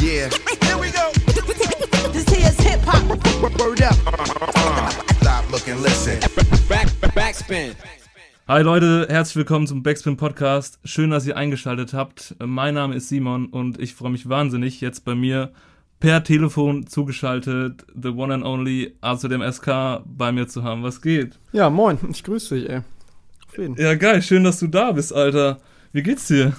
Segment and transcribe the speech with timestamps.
[0.00, 0.30] Yeah.
[0.62, 1.10] Here we go.
[2.12, 3.02] This here's hip hop.
[3.60, 3.94] Word up.
[5.20, 6.18] Stop, look and listen.
[6.66, 7.74] Back, backspin.
[8.48, 10.78] Hi Leute, herzlich willkommen zum Backspin Podcast.
[10.84, 12.34] Schön, dass ihr eingeschaltet habt.
[12.38, 15.52] Mein Name ist Simon und ich freue mich wahnsinnig, jetzt bei mir
[16.00, 20.82] per Telefon zugeschaltet, the one and only AZM SK bei mir zu haben.
[20.82, 21.38] Was geht?
[21.52, 22.80] Ja, moin, ich grüße dich, ey.
[23.76, 25.60] Ja, geil, schön, dass du da bist, Alter.
[25.92, 26.54] Wie geht's dir?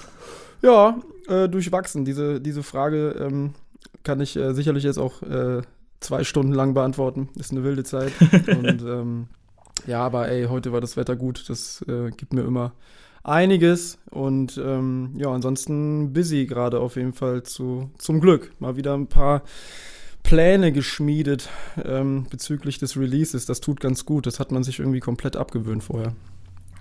[0.62, 0.96] Ja,
[1.28, 2.04] äh, durchwachsen.
[2.04, 3.54] Diese, diese Frage ähm,
[4.02, 5.62] kann ich äh, sicherlich jetzt auch äh,
[6.00, 7.28] zwei Stunden lang beantworten.
[7.38, 8.12] Ist eine wilde Zeit.
[8.48, 9.28] Und ähm,
[9.86, 11.48] ja, aber ey, heute war das Wetter gut.
[11.48, 12.72] Das äh, gibt mir immer
[13.22, 13.98] einiges.
[14.10, 18.52] Und ähm, ja, ansonsten busy gerade auf jeden Fall zu, zum Glück.
[18.60, 19.42] Mal wieder ein paar
[20.22, 21.48] Pläne geschmiedet
[21.84, 23.46] ähm, bezüglich des Releases.
[23.46, 24.26] Das tut ganz gut.
[24.26, 26.14] Das hat man sich irgendwie komplett abgewöhnt vorher.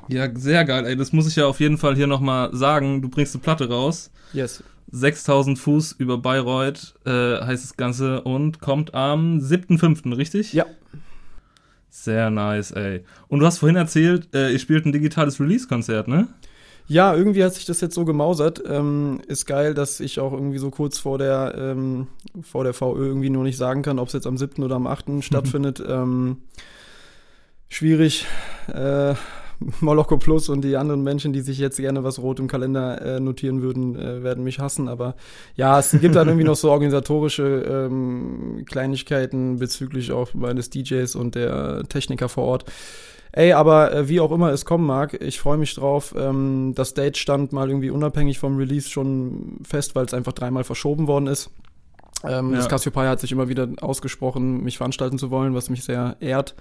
[0.08, 0.96] Ja, sehr geil, ey.
[0.96, 3.02] Das muss ich ja auf jeden Fall hier nochmal sagen.
[3.02, 4.12] Du bringst eine Platte raus.
[4.34, 4.64] Yes.
[4.92, 10.54] 6000 Fuß über Bayreuth äh, heißt das Ganze und kommt am 7.5., richtig?
[10.54, 10.66] Ja.
[11.90, 13.04] Sehr nice, ey.
[13.28, 16.28] Und du hast vorhin erzählt, äh, ihr spielt ein digitales Release-Konzert, ne?
[16.88, 18.62] Ja, irgendwie hat sich das jetzt so gemausert.
[18.68, 22.08] Ähm, ist geil, dass ich auch irgendwie so kurz vor der, ähm,
[22.42, 24.64] vor der VÖ irgendwie nur nicht sagen kann, ob es jetzt am 7.
[24.64, 25.06] oder am 8.
[25.22, 25.82] stattfindet.
[25.88, 26.38] Ähm,
[27.70, 28.26] schwierig.
[28.68, 29.16] Äh,
[29.82, 33.20] Moloko Plus und die anderen Menschen, die sich jetzt gerne was rot im Kalender äh,
[33.20, 34.88] notieren würden, äh, werden mich hassen.
[34.88, 35.16] Aber
[35.56, 41.36] ja, es gibt dann irgendwie noch so organisatorische ähm, Kleinigkeiten bezüglich auch meines DJs und
[41.36, 42.66] der Techniker vor Ort.
[43.36, 46.14] Ey, aber äh, wie auch immer es kommen mag, ich freue mich drauf.
[46.16, 50.64] Ähm, das Date stand mal irgendwie unabhängig vom Release schon fest, weil es einfach dreimal
[50.64, 51.50] verschoben worden ist.
[52.24, 52.58] Ähm, ja.
[52.58, 56.56] Das Cassiopeia hat sich immer wieder ausgesprochen, mich veranstalten zu wollen, was mich sehr ehrt.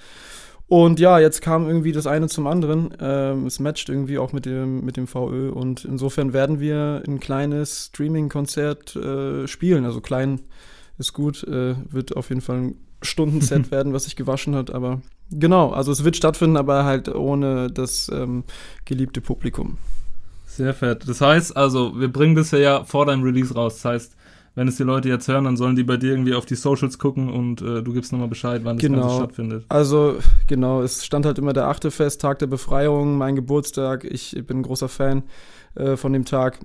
[0.66, 2.94] Und ja, jetzt kam irgendwie das eine zum anderen.
[2.98, 7.20] Ähm, es matcht irgendwie auch mit dem, mit dem VÖ und insofern werden wir ein
[7.20, 9.84] kleines Streaming-Konzert äh, spielen.
[9.84, 10.40] Also klein
[10.98, 15.02] ist gut, äh, wird auf jeden Fall ein Stundenset werden, was sich gewaschen hat, aber
[15.30, 18.44] genau, also es wird stattfinden, aber halt ohne das ähm,
[18.84, 19.78] geliebte Publikum.
[20.46, 21.08] Sehr fett.
[21.08, 23.76] Das heißt also, wir bringen das ja vor deinem Release raus.
[23.76, 24.16] Das heißt,
[24.54, 26.98] wenn es die Leute jetzt hören, dann sollen die bei dir irgendwie auf die Socials
[26.98, 29.00] gucken und äh, du gibst nochmal Bescheid, wann das genau.
[29.00, 29.64] Ganze stattfindet.
[29.68, 34.04] Also, genau, es stand halt immer der achte Fest, Tag der Befreiung, mein Geburtstag.
[34.04, 35.22] Ich bin ein großer Fan
[35.74, 36.58] äh, von dem Tag.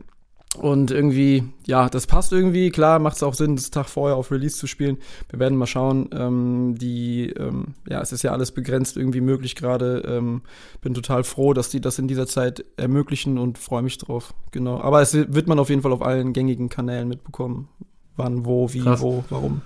[0.58, 2.70] Und irgendwie, ja, das passt irgendwie.
[2.70, 4.98] Klar macht es auch Sinn, das Tag vorher auf Release zu spielen.
[5.30, 6.10] Wir werden mal schauen.
[6.14, 10.04] Ähm, die, ähm, ja, es ist ja alles begrenzt irgendwie möglich gerade.
[10.08, 10.42] Ähm,
[10.82, 14.34] bin total froh, dass die das in dieser Zeit ermöglichen und freue mich drauf.
[14.52, 14.82] Genau.
[14.82, 17.70] Aber es wird man auf jeden Fall auf allen gängigen Kanälen mitbekommen.
[18.16, 19.02] Wann, wo, wie, Krass.
[19.02, 19.62] wo, warum.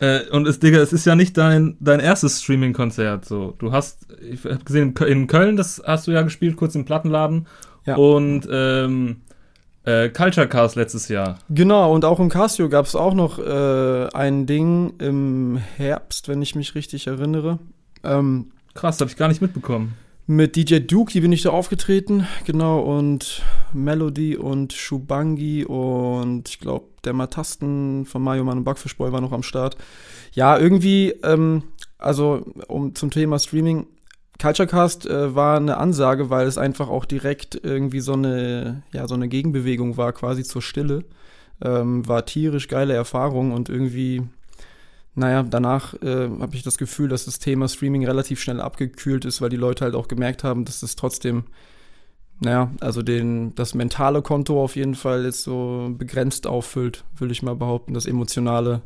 [0.00, 3.24] Äh, und es, Digga, es ist ja nicht dein, dein erstes Streaming-Konzert.
[3.26, 3.54] So.
[3.58, 7.46] Du hast, ich habe gesehen, in Köln, das hast du ja gespielt, kurz im Plattenladen.
[7.86, 7.96] Ja.
[7.96, 9.22] Und ähm,
[9.84, 11.38] äh, Culture Cast letztes Jahr.
[11.48, 16.42] Genau, und auch im Casio gab es auch noch äh, ein Ding im Herbst, wenn
[16.42, 17.58] ich mich richtig erinnere.
[18.04, 19.94] Ähm, Krass, habe ich gar nicht mitbekommen.
[20.26, 23.42] Mit DJ Duke, die bin ich da aufgetreten, genau, und
[23.72, 29.32] Melody und Shubangi und ich glaube, der Matasten von Mario Mann und Backfischboy war noch
[29.32, 29.76] am Start.
[30.32, 31.64] Ja, irgendwie, ähm,
[31.98, 33.86] also um zum Thema Streaming,
[34.40, 39.14] Culturecast äh, war eine Ansage, weil es einfach auch direkt irgendwie so eine, ja, so
[39.14, 41.04] eine Gegenbewegung war, quasi zur Stille.
[41.62, 44.22] Ähm, war tierisch geile Erfahrung und irgendwie,
[45.14, 49.42] naja, danach äh, habe ich das Gefühl, dass das Thema Streaming relativ schnell abgekühlt ist,
[49.42, 51.44] weil die Leute halt auch gemerkt haben, dass es trotzdem,
[52.40, 57.42] naja, also den, das mentale Konto auf jeden Fall jetzt so begrenzt auffüllt, würde ich
[57.42, 58.80] mal behaupten, das emotionale.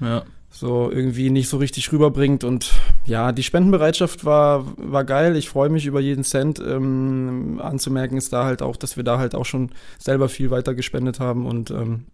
[0.00, 0.24] Ja
[0.54, 2.44] so irgendwie nicht so richtig rüberbringt.
[2.44, 2.72] Und
[3.04, 5.36] ja, die Spendenbereitschaft war, war geil.
[5.36, 6.60] Ich freue mich über jeden Cent.
[6.60, 10.74] Ähm, anzumerken ist da halt auch, dass wir da halt auch schon selber viel weiter
[10.74, 11.46] gespendet haben.
[11.46, 12.04] Und ähm,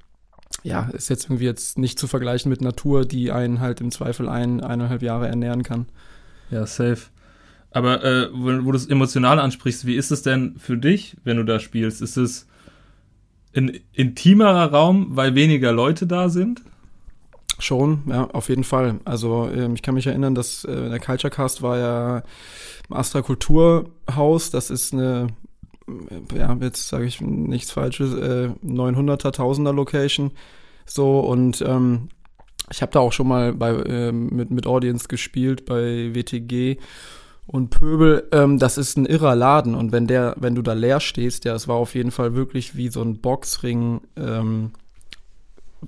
[0.62, 4.26] ja, ist jetzt irgendwie jetzt nicht zu vergleichen mit Natur, die einen halt im Zweifel
[4.28, 5.86] ein, eineinhalb Jahre ernähren kann.
[6.50, 7.02] Ja, safe.
[7.72, 11.36] Aber äh, wo, wo du es emotional ansprichst, wie ist es denn für dich, wenn
[11.36, 12.00] du da spielst?
[12.00, 12.46] Ist es
[13.54, 16.62] ein intimerer Raum, weil weniger Leute da sind?
[17.60, 19.00] Schon, ja, auf jeden Fall.
[19.04, 22.22] Also ähm, ich kann mich erinnern, dass äh, der Culture Cast war ja
[22.88, 24.50] im Astra Kulturhaus.
[24.50, 25.28] Das ist eine,
[25.88, 30.30] äh, ja, jetzt sage ich nichts Falsches, äh, 900er, 1000er Location.
[30.86, 32.08] So und ähm,
[32.70, 36.78] ich habe da auch schon mal bei, äh, mit, mit Audience gespielt bei WTG
[37.46, 41.00] und Pöbel, ähm, das ist ein irrer Laden und wenn der, wenn du da leer
[41.00, 44.70] stehst, ja, es war auf jeden Fall wirklich wie so ein Boxring, ähm,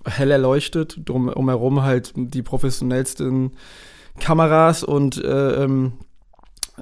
[0.05, 3.53] hell erleuchtet, drum umherum halt die professionellsten
[4.21, 5.93] Kameras und äh, ähm,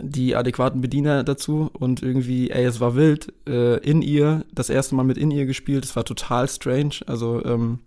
[0.00, 3.32] die adäquaten Bediener dazu und irgendwie, ey, es war wild.
[3.46, 6.96] Äh, in ihr, das erste Mal mit in ihr gespielt, es war total strange.
[7.06, 7.80] Also, ähm,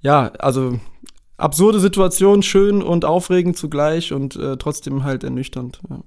[0.00, 0.78] ja, also
[1.36, 5.80] absurde Situation, schön und aufregend zugleich und äh, trotzdem halt ernüchternd.
[5.90, 6.00] Ja.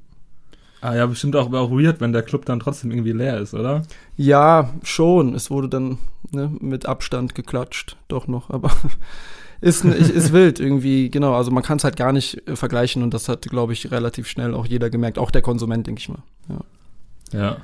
[0.81, 3.83] Ah ja, bestimmt auch, auch weird, wenn der Club dann trotzdem irgendwie leer ist, oder?
[4.17, 5.33] Ja, schon.
[5.33, 5.97] Es wurde dann
[6.31, 8.71] ne, mit Abstand geklatscht, doch noch, aber
[9.61, 11.33] ist, ist wild irgendwie, genau.
[11.33, 14.27] Also man kann es halt gar nicht äh, vergleichen und das hat, glaube ich, relativ
[14.27, 16.23] schnell auch jeder gemerkt, auch der Konsument, denke ich mal.
[16.49, 17.39] Ja.
[17.39, 17.57] ja.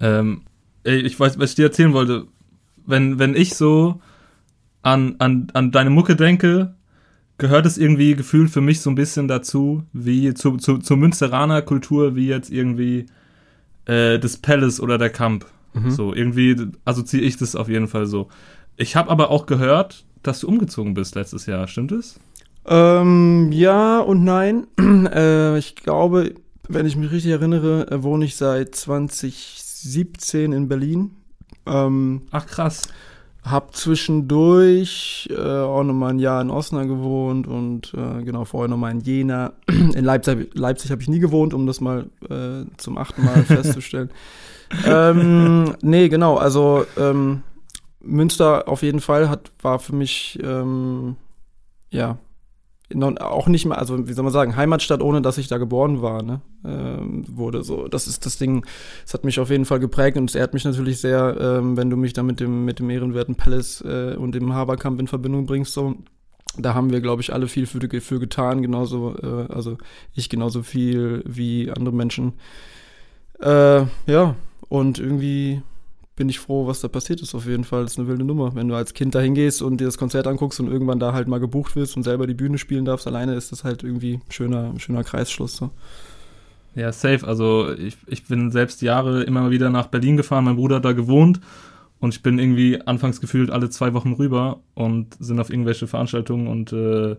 [0.00, 0.42] Ähm,
[0.84, 2.26] ey, ich weiß, was ich dir erzählen wollte.
[2.86, 4.00] Wenn, wenn ich so
[4.82, 6.74] an, an, an deine Mucke denke,
[7.36, 11.62] gehört es irgendwie gefühlt für mich so ein bisschen dazu, wie zu, zu, zur Münsteraner
[11.62, 13.06] Kultur, wie jetzt irgendwie
[13.86, 15.46] äh, das Palace oder der Camp.
[15.74, 15.90] Mhm.
[15.90, 18.28] So, irgendwie assoziiere ich das auf jeden Fall so.
[18.76, 22.18] Ich habe aber auch gehört, dass du umgezogen bist letztes Jahr, stimmt es?
[22.66, 24.66] Ähm, ja und nein.
[24.78, 26.34] äh, ich glaube,
[26.68, 31.12] wenn ich mich richtig erinnere, äh, wohne ich seit 2017 in Berlin.
[31.66, 32.88] Ähm, Ach krass.
[33.42, 38.92] Hab zwischendurch äh, auch nochmal ein Jahr in Osnabrück gewohnt und äh, genau vorher nochmal
[38.92, 39.54] in Jena.
[39.68, 44.10] In Leipzig, Leipzig habe ich nie gewohnt, um das mal äh, zum achten Mal festzustellen.
[44.86, 47.42] Ähm, nee, genau, also ähm,
[48.00, 51.16] Münster auf jeden Fall hat, war für mich, ähm,
[51.90, 52.18] ja,
[53.20, 56.22] auch nicht mehr, also wie soll man sagen, Heimatstadt, ohne dass ich da geboren war,
[56.22, 57.86] ne, ähm, wurde so.
[57.86, 58.64] Das ist das Ding,
[59.04, 61.90] es hat mich auf jeden Fall geprägt und es ehrt mich natürlich sehr, ähm, wenn
[61.90, 65.46] du mich da mit dem, mit dem ehrenwerten Palace äh, und dem Haberkamp in Verbindung
[65.46, 65.96] bringst, so.
[66.56, 69.76] Da haben wir, glaube ich, alle viel für, für getan, genauso, äh, also
[70.14, 72.32] ich genauso viel wie andere Menschen.
[73.38, 74.34] Äh, ja,
[74.68, 75.62] und irgendwie
[76.16, 77.34] bin ich froh, was da passiert ist.
[77.34, 78.54] Auf jeden Fall das ist eine wilde Nummer.
[78.54, 81.28] Wenn du als Kind da hingehst und dir das Konzert anguckst und irgendwann da halt
[81.28, 84.74] mal gebucht wirst und selber die Bühne spielen darfst, alleine ist das halt irgendwie schöner,
[84.78, 85.56] schöner Kreisschluss.
[85.56, 85.70] So.
[86.74, 87.26] Ja, safe.
[87.26, 90.92] Also ich, ich bin selbst Jahre immer wieder nach Berlin gefahren, mein Bruder hat da
[90.92, 91.40] gewohnt
[92.00, 96.48] und ich bin irgendwie anfangs gefühlt alle zwei Wochen rüber und sind auf irgendwelche Veranstaltungen
[96.48, 97.16] und äh,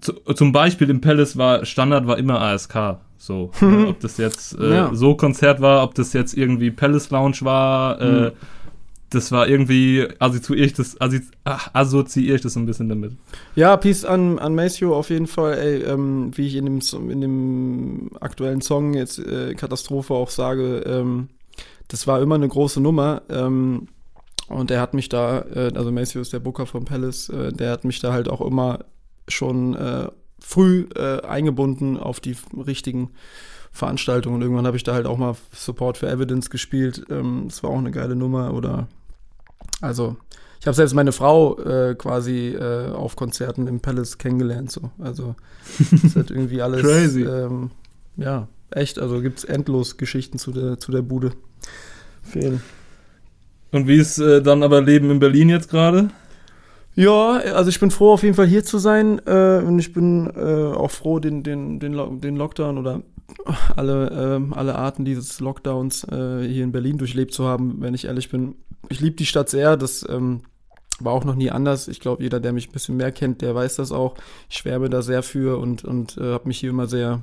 [0.00, 2.98] zu, zum Beispiel im Palace war Standard war immer ASK.
[3.24, 4.90] So, ne, ob das jetzt äh, ja.
[4.94, 8.32] so Konzert war, ob das jetzt irgendwie Palace Lounge war, äh, mhm.
[9.08, 10.98] das war irgendwie, assoziiere ich das,
[11.72, 13.12] assoziiere ich das ein bisschen damit.
[13.54, 16.80] Ja, Peace an, an Maceo auf jeden Fall, ey, ähm, wie ich in dem,
[17.10, 21.28] in dem aktuellen Song jetzt äh, Katastrophe auch sage, ähm,
[21.88, 23.22] das war immer eine große Nummer.
[23.30, 23.88] Ähm,
[24.48, 27.70] und er hat mich da, äh, also Maceo ist der Booker vom Palace, äh, der
[27.70, 28.80] hat mich da halt auch immer
[29.28, 30.08] schon äh,
[30.44, 33.10] früh äh, eingebunden auf die richtigen
[33.72, 34.36] Veranstaltungen.
[34.36, 37.04] Und irgendwann habe ich da halt auch mal Support für Evidence gespielt.
[37.10, 38.52] Ähm, das war auch eine geile Nummer.
[38.54, 38.86] Oder
[39.80, 40.16] also
[40.60, 44.70] ich habe selbst meine Frau äh, quasi äh, auf Konzerten im Palace kennengelernt.
[44.70, 44.90] So.
[44.98, 45.34] Also
[45.90, 46.82] das ist halt irgendwie alles.
[46.82, 47.22] Crazy.
[47.22, 47.70] Ähm,
[48.16, 48.98] ja, echt.
[48.98, 51.32] Also gibt es endlos Geschichten zu der, zu der Bude.
[52.22, 52.62] Fehlen.
[53.72, 56.10] Und wie ist äh, dann aber Leben in Berlin jetzt gerade?
[56.96, 59.20] Ja, also ich bin froh, auf jeden Fall hier zu sein.
[59.26, 63.02] Äh, und ich bin äh, auch froh, den, den, den, den Lockdown oder
[63.76, 68.04] alle, äh, alle Arten dieses Lockdowns äh, hier in Berlin durchlebt zu haben, wenn ich
[68.04, 68.54] ehrlich bin.
[68.88, 69.76] Ich liebe die Stadt sehr.
[69.76, 70.42] Das ähm,
[71.00, 71.88] war auch noch nie anders.
[71.88, 74.14] Ich glaube, jeder, der mich ein bisschen mehr kennt, der weiß das auch.
[74.48, 77.22] Ich schwärme da sehr für und, und äh, habe mich hier immer sehr,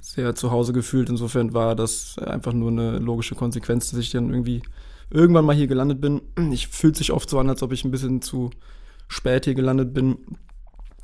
[0.00, 1.08] sehr zu Hause gefühlt.
[1.08, 4.62] Insofern war das einfach nur eine logische Konsequenz, dass ich dann irgendwie
[5.10, 6.22] irgendwann mal hier gelandet bin.
[6.50, 8.50] Ich fühlt sich oft so an, als ob ich ein bisschen zu
[9.12, 10.18] spät hier gelandet bin,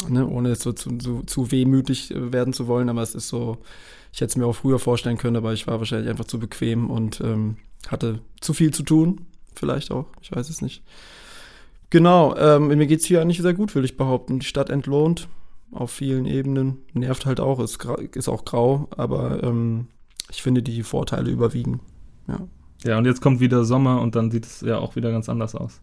[0.08, 3.28] ne, ohne jetzt so zu, zu, zu wehmütig äh, werden zu wollen, aber es ist
[3.28, 3.58] so,
[4.12, 6.90] ich hätte es mir auch früher vorstellen können, aber ich war wahrscheinlich einfach zu bequem
[6.90, 10.82] und ähm, hatte zu viel zu tun, vielleicht auch, ich weiß es nicht.
[11.90, 14.40] Genau, ähm, mir es hier eigentlich sehr gut, will ich behaupten.
[14.40, 15.28] Die Stadt entlohnt
[15.72, 17.78] auf vielen Ebenen, nervt halt auch, ist,
[18.14, 19.88] ist auch grau, aber ähm,
[20.30, 21.80] ich finde, die Vorteile überwiegen.
[22.26, 22.40] Ja.
[22.84, 25.54] Ja, und jetzt kommt wieder Sommer und dann sieht es ja auch wieder ganz anders
[25.54, 25.80] aus.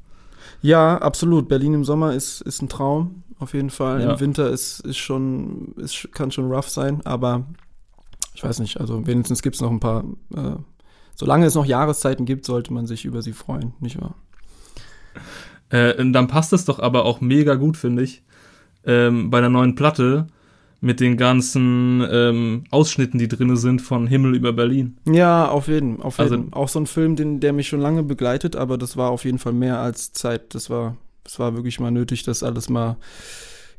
[0.62, 1.48] Ja, absolut.
[1.48, 4.02] Berlin im Sommer ist, ist ein Traum, auf jeden Fall.
[4.02, 4.14] Ja.
[4.14, 7.46] Im Winter ist, ist schon, ist, kann schon rough sein, aber
[8.34, 10.04] ich weiß nicht, also wenigstens gibt es noch ein paar,
[10.36, 10.56] äh,
[11.16, 14.16] solange es noch Jahreszeiten gibt, sollte man sich über sie freuen, nicht wahr?
[15.70, 18.24] Äh, dann passt es doch aber auch mega gut, finde ich,
[18.84, 20.28] ähm, bei der neuen Platte,
[20.82, 24.98] mit den ganzen ähm, Ausschnitten, die drin sind von Himmel über Berlin.
[25.08, 26.54] Ja, auf jeden, auf also jeden.
[26.54, 29.26] Also, auch so ein Film, den, der mich schon lange begleitet, aber das war auf
[29.26, 30.54] jeden Fall mehr als Zeit.
[30.54, 32.98] Das war, das war wirklich mal nötig, das alles mal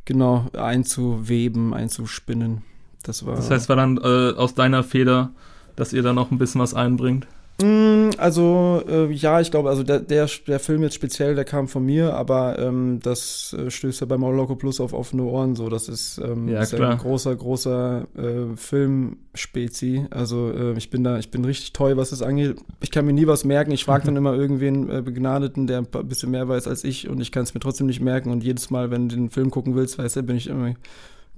[0.04, 2.62] genau einzuweben, einzuspinnen.
[3.02, 3.36] Das war.
[3.36, 5.30] Das heißt, war dann äh, aus deiner Feder,
[5.76, 7.26] dass ihr da noch ein bisschen was einbringt?
[7.62, 11.68] Mm, also, äh, ja, ich glaube, also der, der, der Film jetzt speziell, der kam
[11.68, 15.70] von mir, aber ähm, das äh, stößt ja bei Maulocco Plus auf offene Ohren so.
[15.70, 20.04] Das ist, ähm, Ja, ist ein großer, großer äh, Filmspezi.
[20.10, 22.56] Also äh, ich bin da, ich bin richtig toll, was das angeht.
[22.82, 23.70] Ich kann mir nie was merken.
[23.70, 27.08] Ich frage dann immer irgendwen äh, Begnadeten, der ein paar- bisschen mehr weiß als ich
[27.08, 28.30] und ich kann es mir trotzdem nicht merken.
[28.32, 30.74] Und jedes Mal, wenn du den Film gucken willst, weißt du, bin ich immer,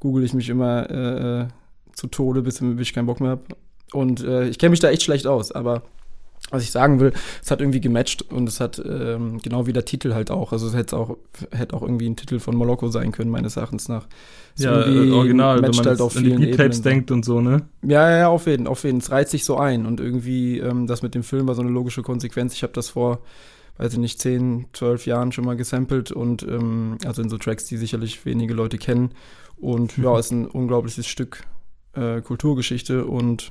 [0.01, 1.47] google ich mich immer äh, äh,
[1.95, 3.43] zu Tode, bis, bis ich keinen Bock mehr habe.
[3.93, 5.81] Und ich kenne mich da echt schlecht aus, aber
[6.51, 7.13] was ich sagen will,
[7.43, 10.53] es hat irgendwie gematcht und es hat ähm, genau wie der Titel halt auch.
[10.53, 11.17] Also es hätte auch,
[11.51, 14.07] hätte auch irgendwie ein Titel von Moloko sein können, meines Erachtens nach.
[14.57, 17.63] Es Ja, äh, original, wenn man halt auf an die Beat-Tapes denkt und so, ne?
[17.83, 18.99] Ja, ja, ja, auf jeden, auf jeden.
[18.99, 21.71] Es reizt sich so ein und irgendwie ähm, das mit dem Film war so eine
[21.71, 22.55] logische Konsequenz.
[22.55, 23.21] Ich habe das vor,
[23.77, 27.67] weiß ich nicht, 10, 12 Jahren schon mal gesampelt und ähm, also in so Tracks,
[27.67, 29.11] die sicherlich wenige Leute kennen.
[29.57, 31.45] Und ja, ist ein unglaubliches Stück
[31.95, 33.51] äh, Kulturgeschichte und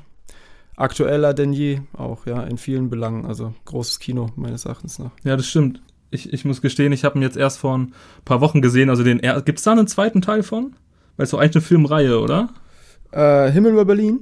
[0.77, 3.25] aktueller denn je auch, ja, in vielen Belangen.
[3.25, 5.11] Also großes Kino meines Erachtens nach.
[5.23, 5.81] Ja, das stimmt.
[6.09, 7.93] Ich, ich muss gestehen, ich habe ihn jetzt erst vor ein
[8.23, 8.89] paar Wochen gesehen.
[8.89, 10.75] Also den er Gibt's da einen zweiten Teil von?
[11.17, 12.49] Weil es doch eigentlich eine Filmreihe, oder?
[13.11, 14.21] Äh, Himmel über Berlin.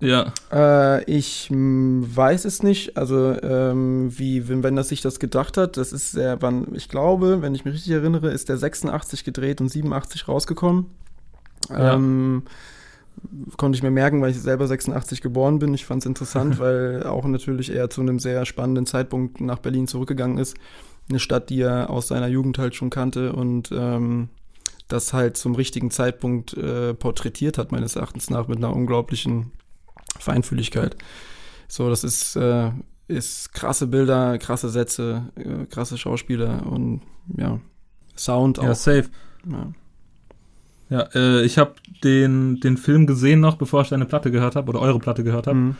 [0.00, 0.32] Ja.
[0.52, 2.96] Äh, ich m, weiß es nicht.
[2.96, 6.88] Also, ähm, wie, wenn, wenn das sich das gedacht hat, das ist sehr, wann, ich
[6.88, 10.86] glaube, wenn ich mich richtig erinnere, ist der 86 gedreht und 87 rausgekommen.
[11.70, 11.94] Ja.
[11.94, 12.42] Ähm,
[13.56, 15.74] konnte ich mir merken, weil ich selber 86 geboren bin.
[15.74, 19.86] Ich fand es interessant, weil auch natürlich er zu einem sehr spannenden Zeitpunkt nach Berlin
[19.86, 20.56] zurückgegangen ist.
[21.08, 24.28] Eine Stadt, die er aus seiner Jugend halt schon kannte und ähm,
[24.88, 29.52] das halt zum richtigen Zeitpunkt äh, porträtiert hat, meines Erachtens nach, mit einer unglaublichen
[30.18, 30.96] Feinfühligkeit.
[31.66, 32.70] So, das ist, äh,
[33.08, 37.02] ist krasse Bilder, krasse Sätze, äh, krasse Schauspieler und
[37.36, 37.60] ja,
[38.16, 38.64] Sound auch.
[38.64, 39.08] Ja, safe.
[39.50, 39.72] Ja.
[40.92, 41.72] Ja, äh, ich habe
[42.04, 45.46] den, den Film gesehen noch, bevor ich deine Platte gehört habe oder eure Platte gehört
[45.46, 45.58] habe.
[45.58, 45.76] Mhm.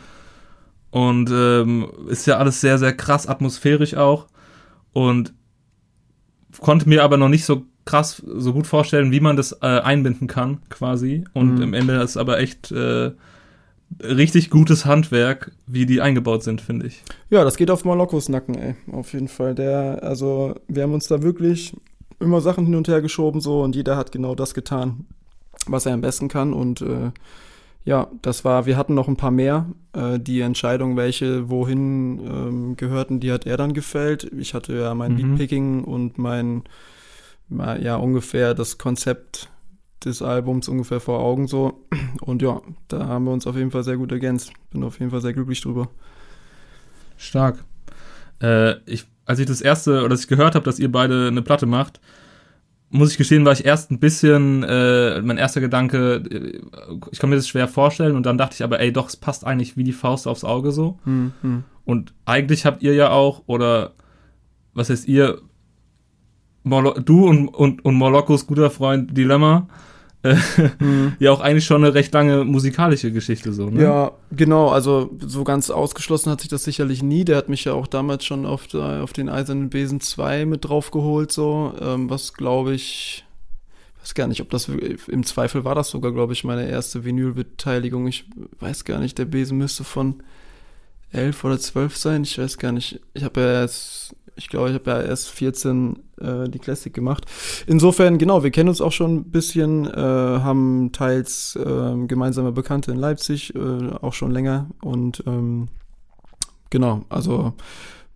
[0.89, 4.27] Und ähm, ist ja alles sehr, sehr krass atmosphärisch auch.
[4.91, 5.33] Und
[6.59, 10.27] konnte mir aber noch nicht so krass, so gut vorstellen, wie man das äh, einbinden
[10.27, 11.25] kann, quasi.
[11.33, 11.61] Und Mhm.
[11.61, 13.11] im Ende ist aber echt äh,
[14.01, 17.03] richtig gutes Handwerk, wie die eingebaut sind, finde ich.
[17.29, 18.75] Ja, das geht auf Molokkos Nacken, ey.
[18.91, 19.53] Auf jeden Fall.
[19.55, 21.75] Der, also, wir haben uns da wirklich
[22.23, 25.05] immer Sachen hin und her geschoben, so, und jeder hat genau das getan,
[25.67, 26.53] was er am besten kann.
[26.53, 27.11] Und äh,
[27.85, 29.67] ja, das war, wir hatten noch ein paar mehr.
[29.93, 34.23] Äh, die Entscheidung, welche wohin ähm, gehörten, die hat er dann gefällt.
[34.37, 35.17] Ich hatte ja mein Mhm.
[35.17, 36.63] Beatpicking und mein,
[37.49, 39.49] ja, ungefähr das Konzept
[40.05, 41.85] des Albums ungefähr vor Augen so.
[42.21, 44.51] Und ja, da haben wir uns auf jeden Fall sehr gut ergänzt.
[44.71, 45.89] Bin auf jeden Fall sehr glücklich drüber.
[47.17, 47.63] Stark.
[48.41, 51.41] Äh, ich, als ich das erste, oder als ich gehört habe, dass ihr beide eine
[51.41, 51.99] Platte macht,
[52.89, 56.61] muss ich gestehen, war ich erst ein bisschen, äh, mein erster Gedanke, äh,
[57.11, 59.45] ich kann mir das schwer vorstellen und dann dachte ich aber, ey, doch, es passt
[59.45, 60.99] eigentlich wie die Faust aufs Auge so.
[61.03, 61.63] Hm, hm.
[61.85, 63.93] Und eigentlich habt ihr ja auch, oder
[64.73, 65.41] was heißt ihr,
[66.63, 69.67] Molo du und, und, und Molokkos guter Freund Dilemma,
[70.23, 70.35] äh,
[71.19, 73.83] ja auch eigentlich schon eine recht lange musikalische Geschichte so, ne?
[73.83, 77.25] Ja, genau, also so ganz ausgeschlossen hat sich das sicherlich nie.
[77.25, 80.65] Der hat mich ja auch damals schon auf, der, auf den Eisernen Besen 2 mit
[80.65, 83.25] draufgeholt, so, ähm, was glaube ich,
[84.01, 88.07] weiß gar nicht, ob das im Zweifel war das sogar, glaube ich, meine erste Vinylbeteiligung.
[88.07, 88.25] Ich
[88.59, 90.23] weiß gar nicht, der Besen müsste von
[91.11, 92.99] 11 oder 12 sein, ich weiß gar nicht.
[93.13, 97.25] Ich habe ja erst, ich glaube, ich habe ja erst 14 äh, die Classic gemacht.
[97.67, 102.91] Insofern, genau, wir kennen uns auch schon ein bisschen, äh, haben teils äh, gemeinsame Bekannte
[102.91, 104.67] in Leipzig, äh, auch schon länger.
[104.81, 105.67] Und ähm,
[106.69, 107.53] genau, also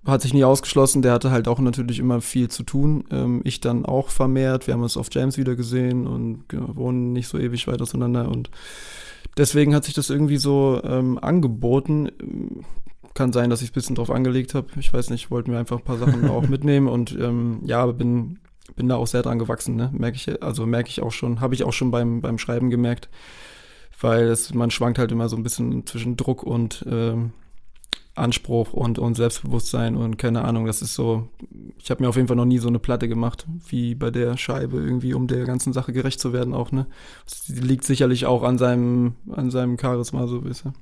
[0.05, 1.01] hat sich nie ausgeschlossen.
[1.01, 3.03] Der hatte halt auch natürlich immer viel zu tun.
[3.11, 4.67] Ähm, ich dann auch vermehrt.
[4.67, 8.29] Wir haben uns auf James wieder gesehen und genau, wohnen nicht so ewig weit auseinander.
[8.29, 8.49] Und
[9.37, 12.09] deswegen hat sich das irgendwie so ähm, angeboten.
[13.17, 14.67] Kann sein, dass ich ein bisschen drauf angelegt habe.
[14.79, 18.37] Ich weiß nicht, wollte mir einfach ein paar Sachen auch mitnehmen und ähm, ja, bin,
[18.75, 19.89] bin da auch sehr dran gewachsen, ne?
[19.91, 23.09] Merke ich, also merke ich auch schon, habe ich auch schon beim, beim Schreiben gemerkt,
[23.99, 27.31] weil es, man schwankt halt immer so ein bisschen zwischen Druck und ähm,
[28.13, 31.27] Anspruch und, und Selbstbewusstsein und keine Ahnung, das ist so,
[31.79, 34.37] ich habe mir auf jeden Fall noch nie so eine Platte gemacht, wie bei der
[34.37, 36.85] Scheibe irgendwie, um der ganzen Sache gerecht zu werden auch, ne?
[37.25, 40.75] Das liegt sicherlich auch an seinem, an seinem Charisma so ein bisschen.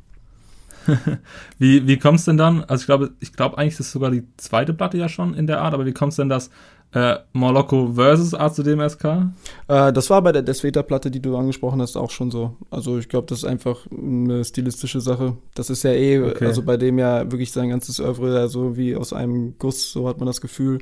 [1.57, 2.63] Wie, wie kommt's denn dann?
[2.63, 5.47] Also ich glaube, ich glaube eigentlich ist es sogar die zweite Platte ja schon in
[5.47, 6.49] der Art, aber wie kommt's denn, dass
[6.93, 9.05] äh, Moloko versus AZDMSK?
[9.67, 12.55] Äh, das war bei der Desveta-Platte, die du angesprochen hast, auch schon so.
[12.71, 15.35] Also ich glaube, das ist einfach eine stilistische Sache.
[15.55, 16.45] Das ist ja eh, Okay.
[16.45, 20.07] also bei dem ja wirklich sein ganzes Oeuvre ja so wie aus einem Guss, so
[20.07, 20.79] hat man das Gefühl.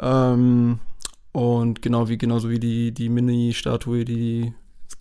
[0.00, 0.80] Ähm,
[1.32, 4.52] und genau wie, genauso wie die, die Mini-Statue, die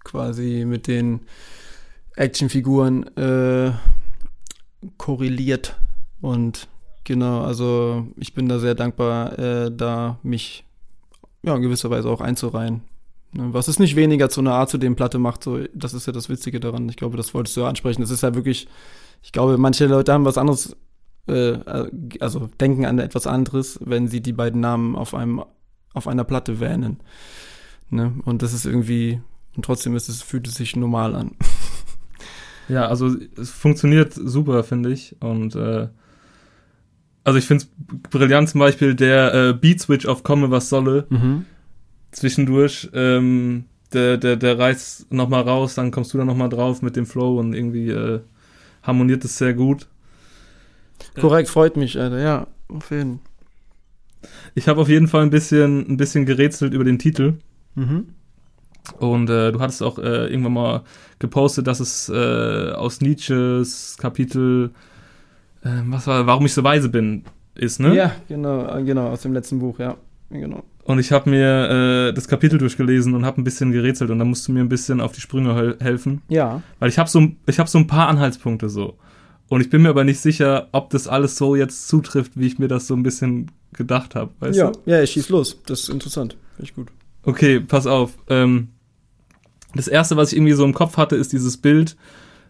[0.03, 1.21] quasi mit den
[2.15, 3.71] Actionfiguren äh,
[4.97, 5.77] korreliert,
[6.21, 6.67] Und
[7.03, 10.65] genau, also ich bin da sehr dankbar, äh, da mich
[11.43, 12.81] ja in gewisser Weise auch einzureihen.
[13.33, 16.05] Ne, Was es nicht weniger zu einer Art zu dem Platte macht, so, das ist
[16.05, 16.89] ja das Witzige daran.
[16.89, 18.01] Ich glaube, das wolltest du ja ansprechen.
[18.01, 18.67] Das ist ja wirklich,
[19.21, 20.75] ich glaube, manche Leute haben was anderes,
[21.27, 21.57] äh,
[22.19, 25.43] also denken an etwas anderes, wenn sie die beiden Namen auf einem,
[25.93, 26.99] auf einer Platte wähnen.
[27.89, 28.13] Ne?
[28.25, 29.21] Und das ist irgendwie,
[29.55, 31.31] und trotzdem ist es, fühlt es sich normal an.
[32.69, 35.15] Ja, also es funktioniert super, finde ich.
[35.19, 35.87] Und äh,
[37.23, 37.69] also ich finde es
[38.09, 41.45] brillant zum Beispiel der äh, Beat Switch auf Komme was solle Mhm.
[42.11, 42.89] zwischendurch.
[42.93, 47.05] Ähm, der, der, der reißt nochmal raus, dann kommst du da nochmal drauf mit dem
[47.05, 48.21] Flow und irgendwie äh,
[48.83, 49.87] harmoniert es sehr gut.
[51.19, 52.19] Korrekt, freut mich, Alter.
[52.19, 53.19] Ja, auf jeden
[54.55, 57.35] Ich habe auf jeden Fall ein bisschen, ein bisschen gerätselt über den Titel.
[57.75, 58.07] Mhm.
[58.99, 60.81] Und äh, du hattest auch äh, irgendwann mal
[61.19, 64.71] gepostet, dass es äh, aus Nietzsches Kapitel,
[65.63, 67.23] äh, was war, warum ich so weise bin,
[67.55, 67.95] ist, ne?
[67.95, 69.97] Ja, genau, äh, genau, aus dem letzten Buch, ja.
[70.29, 70.63] Genau.
[70.83, 74.25] Und ich habe mir äh, das Kapitel durchgelesen und habe ein bisschen gerätselt und da
[74.25, 76.63] musst du mir ein bisschen auf die Sprünge hel helfen, Ja.
[76.79, 78.97] weil ich habe so, ich habe so ein paar Anhaltspunkte so.
[79.47, 82.57] Und ich bin mir aber nicht sicher, ob das alles so jetzt zutrifft, wie ich
[82.57, 84.79] mir das so ein bisschen gedacht habe, weißt ja, du?
[84.85, 85.61] ja, ich schieß los.
[85.65, 86.35] Das ist interessant.
[86.55, 86.87] Finde ich gut.
[87.23, 88.13] Okay, pass auf.
[88.29, 88.69] Ähm,
[89.75, 91.95] das erste, was ich irgendwie so im Kopf hatte, ist dieses Bild.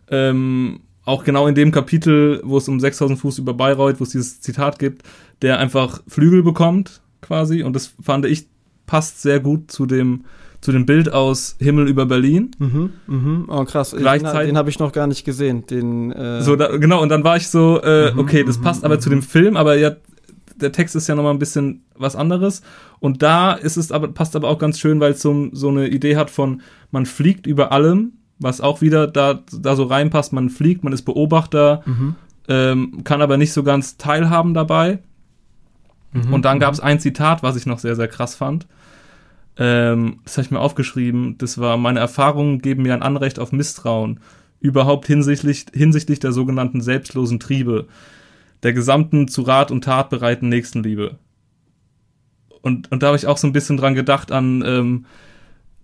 [0.09, 4.11] Ähm, auch genau in dem Kapitel, wo es um 6000 Fuß über Bayreuth, wo es
[4.11, 5.03] dieses Zitat gibt,
[5.41, 7.63] der einfach Flügel bekommt, quasi.
[7.63, 8.47] Und das fand ich
[8.85, 10.25] passt sehr gut zu dem,
[10.59, 12.51] zu dem Bild aus Himmel über Berlin.
[12.59, 13.45] Mhm, mhm.
[13.47, 13.95] Oh, krass.
[13.97, 15.65] Gleichzeitig- Den, den habe ich noch gar nicht gesehen.
[15.65, 18.63] Den, äh, So, da, genau, und dann war ich so, äh, Mhm, okay, das mhm,
[18.63, 19.95] passt aber zu dem Film, aber ja,
[20.61, 22.61] der Text ist ja nochmal ein bisschen was anderes.
[22.99, 25.87] Und da ist es aber, passt aber auch ganz schön, weil es so, so eine
[25.87, 30.49] Idee hat von, man fliegt über allem, was auch wieder da, da so reinpasst, man
[30.49, 32.15] fliegt, man ist Beobachter, Mhm.
[32.47, 34.99] ähm, kann aber nicht so ganz teilhaben dabei.
[36.13, 36.33] Mhm.
[36.33, 38.67] Und dann gab es ein Zitat, was ich noch sehr, sehr krass fand.
[39.57, 41.37] Ähm, das habe ich mir aufgeschrieben.
[41.37, 44.19] Das war, meine Erfahrungen geben mir ein Anrecht auf Misstrauen.
[44.59, 47.87] Überhaupt hinsichtlich, hinsichtlich der sogenannten selbstlosen Triebe.
[48.63, 51.17] Der gesamten zu Rat und Tat bereiten Nächstenliebe.
[52.61, 55.05] Und, und da habe ich auch so ein bisschen dran gedacht an ähm,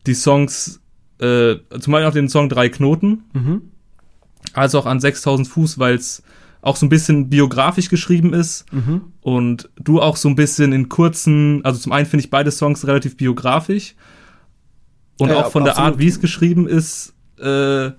[0.06, 0.80] die Songs,
[1.20, 3.62] äh, zum Beispiel auch den Song Drei Knoten, Mhm.
[4.54, 6.22] als auch an 6000 Fuß, weil es
[6.62, 9.02] auch so ein bisschen biografisch geschrieben ist Mhm.
[9.22, 12.86] und du auch so ein bisschen in kurzen, also zum einen finde ich beide Songs
[12.86, 13.96] relativ biografisch
[15.18, 15.94] und Ja, auch von der absolut.
[15.94, 17.92] Art, wie es geschrieben ist, äh,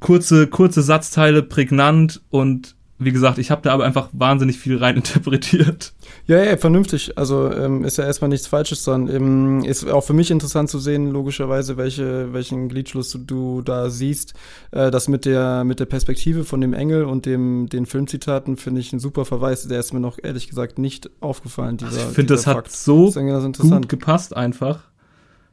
[0.00, 4.96] kurze, kurze Satzteile, prägnant und wie gesagt, ich habe da aber einfach wahnsinnig viel rein
[5.26, 5.92] interpretiert.
[6.26, 7.16] Ja, ja, vernünftig.
[7.18, 9.08] Also ähm, ist ja erstmal nichts Falsches dran.
[9.08, 13.90] Ähm, ist auch für mich interessant zu sehen, logischerweise, welche, welchen Gliedschluss du, du da
[13.90, 14.34] siehst.
[14.70, 18.80] Äh, das mit der, mit der Perspektive von dem Engel und dem, den Filmzitaten finde
[18.80, 19.68] ich ein super Verweis.
[19.68, 21.76] Der ist mir noch ehrlich gesagt nicht aufgefallen.
[21.76, 22.72] Dieser, Also ich finde, das dieser hat Fakt.
[22.72, 23.82] so interessant.
[23.82, 24.80] gut gepasst einfach.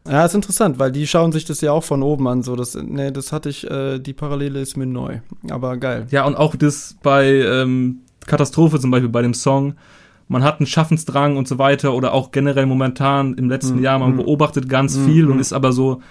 [0.07, 2.43] Ja, ist interessant, weil die schauen sich das ja auch von oben an.
[2.43, 5.19] So, das, nee, das hatte ich, äh, die Parallele ist mir neu.
[5.49, 6.07] Aber geil.
[6.11, 9.75] Ja, und auch das bei ähm, Katastrophe zum Beispiel, bei dem Song,
[10.27, 13.99] man hat einen Schaffensdrang und so weiter oder auch generell momentan im letzten Mm, Jahr,
[13.99, 14.17] man mm.
[14.17, 16.01] beobachtet ganz Mm, viel und ist aber so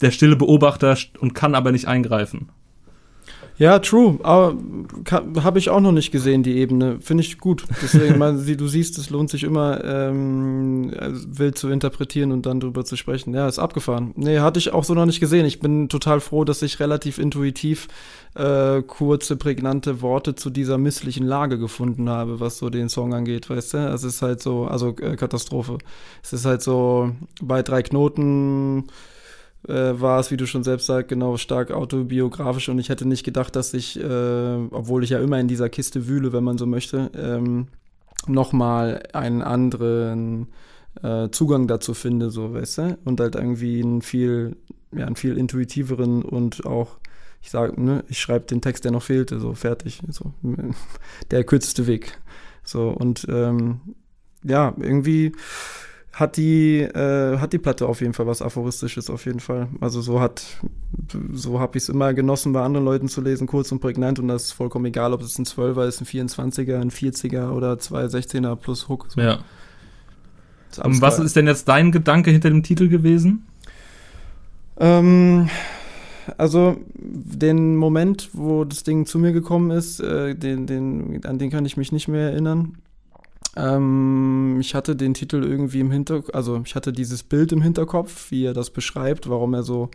[0.00, 2.48] der stille Beobachter und kann aber nicht eingreifen.
[3.56, 4.18] Ja, true.
[4.22, 4.56] Aber
[5.42, 6.98] habe ich auch noch nicht gesehen, die Ebene.
[7.00, 7.64] Finde ich gut.
[7.82, 12.60] Deswegen, man, du siehst, es lohnt sich immer, ähm, also wild zu interpretieren und dann
[12.60, 13.32] drüber zu sprechen.
[13.32, 14.12] Ja, ist abgefahren.
[14.16, 15.46] Nee, hatte ich auch so noch nicht gesehen.
[15.46, 17.86] Ich bin total froh, dass ich relativ intuitiv
[18.34, 23.48] äh, kurze, prägnante Worte zu dieser misslichen Lage gefunden habe, was so den Song angeht,
[23.48, 23.78] weißt du?
[23.78, 25.78] Es ist halt so, also äh, Katastrophe.
[26.22, 28.86] Es ist halt so, bei drei Knoten
[29.68, 33.24] äh, war es, wie du schon selbst sagst, genau stark autobiografisch und ich hätte nicht
[33.24, 36.66] gedacht, dass ich, äh, obwohl ich ja immer in dieser Kiste wühle, wenn man so
[36.66, 37.68] möchte, ähm,
[38.26, 40.48] nochmal einen anderen
[41.02, 44.56] äh, Zugang dazu finde, so weißt du, und halt irgendwie einen viel,
[44.92, 46.98] ja, einen viel intuitiveren und auch
[47.42, 50.32] ich sage, ne, ich schreibe den Text, der noch fehlte, so fertig, so.
[51.30, 52.18] Der kürzeste Weg,
[52.62, 53.80] so und ähm,
[54.42, 55.32] ja, irgendwie
[56.14, 59.68] hat die, äh, hat die Platte auf jeden Fall was Aphoristisches, auf jeden Fall.
[59.80, 60.44] Also so hat,
[61.32, 64.28] so habe ich es immer genossen, bei anderen Leuten zu lesen, kurz und prägnant und
[64.28, 68.04] das ist vollkommen egal, ob es ein 12er ist, ein 24er, ein 40er oder zwei
[68.04, 69.06] 16er plus Hook.
[69.08, 69.20] So.
[69.20, 69.40] Ja.
[70.82, 73.46] Und was ist denn jetzt dein Gedanke hinter dem Titel gewesen?
[74.78, 75.48] Ähm,
[76.38, 81.50] also den Moment, wo das Ding zu mir gekommen ist, äh, den, den, an den
[81.50, 82.76] kann ich mich nicht mehr erinnern.
[83.56, 88.30] Ähm, ich hatte den Titel irgendwie im Hinterkopf, also ich hatte dieses Bild im Hinterkopf,
[88.30, 89.90] wie er das beschreibt, warum er so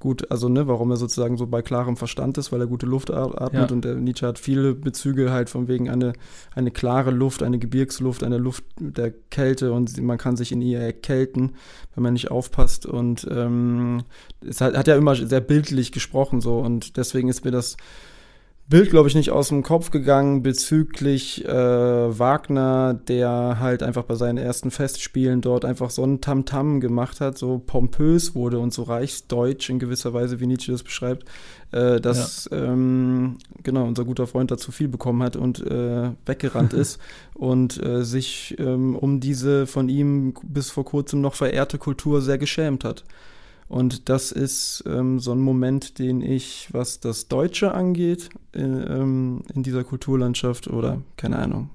[0.00, 3.10] gut, also ne, warum er sozusagen so bei klarem Verstand ist, weil er gute Luft
[3.10, 3.74] atmet Ja.
[3.74, 6.12] und der Nietzsche hat viele Bezüge halt von wegen eine,
[6.54, 10.80] eine klare Luft, eine Gebirgsluft, eine Luft der Kälte und man kann sich in ihr
[10.80, 11.52] erkälten,
[11.94, 14.02] wenn man nicht aufpasst und ähm,
[14.46, 17.76] es hat, hat ja immer sehr bildlich gesprochen so und deswegen ist mir das
[18.66, 21.48] Bild, glaube ich, nicht aus dem Kopf gegangen bezüglich äh,
[22.18, 27.36] Wagner, der halt einfach bei seinen ersten Festspielen dort einfach so ein Tamtam gemacht hat,
[27.36, 31.28] so pompös wurde und so reichsdeutsch in gewisser Weise, wie Nietzsche das beschreibt,
[31.72, 36.72] äh, dass ähm, genau unser guter Freund da zu viel bekommen hat und äh, weggerannt
[36.74, 36.98] ist
[37.34, 42.38] und äh, sich ähm, um diese von ihm bis vor kurzem noch verehrte Kultur sehr
[42.38, 43.04] geschämt hat.
[43.68, 49.42] Und das ist ähm, so ein Moment, den ich, was das Deutsche angeht, äh, ähm,
[49.54, 51.70] in dieser Kulturlandschaft oder keine Ahnung,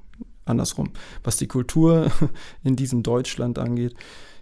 [0.45, 0.91] andersrum,
[1.23, 2.12] was die Kultur
[2.63, 3.95] in diesem Deutschland angeht,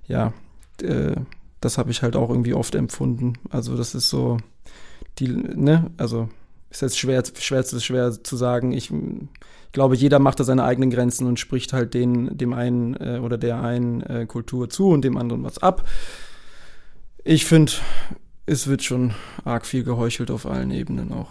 [0.07, 0.33] ja,
[0.81, 1.15] äh,
[1.62, 3.33] das habe ich halt auch irgendwie oft empfunden.
[3.49, 4.38] Also das ist so,
[5.19, 6.29] die, ne, also
[6.69, 8.73] ist jetzt schwer, schwer, schwer zu sagen.
[8.73, 12.95] Ich, ich glaube, jeder macht da seine eigenen Grenzen und spricht halt den, dem einen
[12.95, 15.88] äh, oder der einen äh, Kultur zu und dem anderen was ab.
[17.29, 17.73] Ich finde,
[18.45, 19.13] es wird schon
[19.43, 21.29] arg viel geheuchelt auf allen Ebenen auch.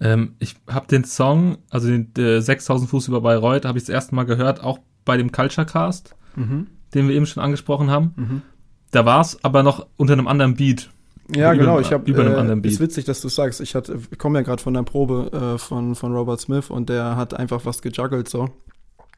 [0.00, 3.88] Ähm, ich habe den Song, also den äh, 6000 Fuß über Bayreuth, habe ich das
[3.94, 6.66] erste Mal gehört, auch bei dem Culture Cast, Mhm.
[6.94, 8.12] den wir eben schon angesprochen haben.
[8.16, 8.42] Mhm.
[8.90, 10.90] Da war es aber noch unter einem anderen Beat.
[11.34, 11.80] Ja, Über- genau.
[11.80, 12.72] Ich habe über einem äh, anderen Beat.
[12.72, 13.60] ist witzig, dass du sagst.
[13.60, 16.88] Ich hatte, ich komme ja gerade von der Probe äh, von von Robert Smith und
[16.88, 18.48] der hat einfach was gejuggelt so.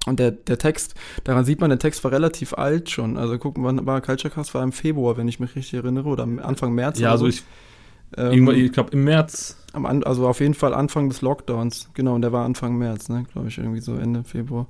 [0.07, 3.19] Und der, der Text, daran sieht man, der Text war relativ alt schon.
[3.19, 4.55] Also gucken, wann war Culture Cast?
[4.55, 6.99] War im Februar, wenn ich mich richtig erinnere, oder am Anfang März.
[6.99, 7.29] Ja, also so.
[7.29, 7.45] ich,
[8.17, 9.57] Ähm, ich glaube im März.
[9.73, 11.91] am also auf jeden Fall Anfang des Lockdowns.
[11.95, 13.25] Genau, und der war Anfang März, ne?
[13.33, 14.67] Glaube ich, irgendwie so Ende Februar.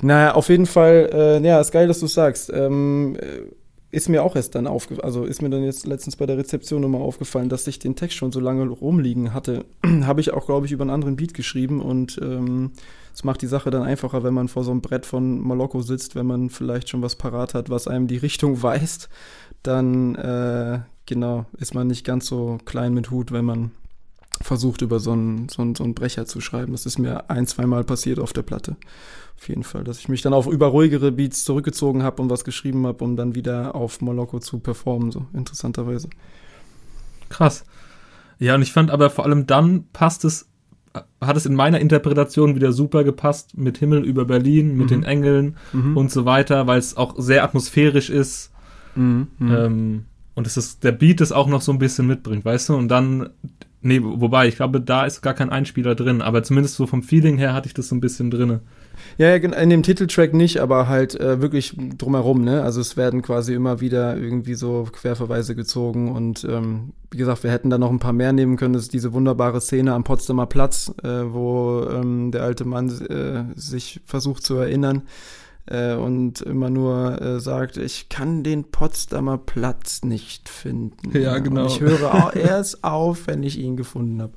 [0.00, 2.50] Naja, auf jeden Fall, äh, ja, ist geil, dass du sagst.
[2.54, 3.42] Ähm, äh,
[3.90, 6.82] ist mir auch erst dann aufgefallen, also ist mir dann jetzt letztens bei der Rezeption
[6.82, 9.64] nochmal aufgefallen, dass ich den Text schon so lange rumliegen hatte.
[10.02, 12.72] Habe ich auch, glaube ich, über einen anderen Beat geschrieben und ähm,
[13.18, 16.14] es macht die Sache dann einfacher, wenn man vor so einem Brett von Moloko sitzt,
[16.14, 19.08] wenn man vielleicht schon was parat hat, was einem die Richtung weist,
[19.64, 23.72] dann äh, genau ist man nicht ganz so klein mit Hut, wenn man
[24.40, 26.70] versucht, über so einen, so, einen, so einen Brecher zu schreiben.
[26.70, 28.76] Das ist mir ein, zweimal passiert auf der Platte.
[29.36, 32.44] Auf jeden Fall, dass ich mich dann auf über ruhigere Beats zurückgezogen habe und was
[32.44, 36.08] geschrieben habe, um dann wieder auf Moloko zu performen, so interessanterweise.
[37.30, 37.64] Krass.
[38.38, 40.46] Ja, und ich fand aber vor allem dann passt es,
[41.20, 44.88] hat es in meiner Interpretation wieder super gepasst mit Himmel über Berlin, mit Mhm.
[44.88, 45.56] den Engeln
[45.94, 48.50] und so weiter, weil es auch sehr atmosphärisch ist.
[48.94, 49.28] Mhm.
[49.38, 49.54] Mhm.
[49.54, 52.76] Ähm, und es ist, der Beat es auch noch so ein bisschen mitbringt, weißt du?
[52.76, 53.30] Und dann,
[53.80, 57.38] nee, wobei, ich glaube, da ist gar kein Einspieler drin, aber zumindest so vom Feeling
[57.38, 58.60] her hatte ich das so ein bisschen drinne.
[59.16, 62.62] Ja, in dem Titeltrack nicht, aber halt äh, wirklich drumherum, ne?
[62.62, 67.50] Also es werden quasi immer wieder irgendwie so Querverweise gezogen und ähm, wie gesagt, wir
[67.50, 68.74] hätten da noch ein paar mehr nehmen können.
[68.74, 73.58] Das ist diese wunderbare Szene am Potsdamer Platz, äh, wo ähm, der alte Mann äh,
[73.58, 75.02] sich versucht zu erinnern
[75.70, 81.16] äh, und immer nur äh, sagt, ich kann den Potsdamer Platz nicht finden.
[81.18, 81.62] Ja, genau.
[81.62, 84.32] Und ich höre au- erst auf, wenn ich ihn gefunden habe.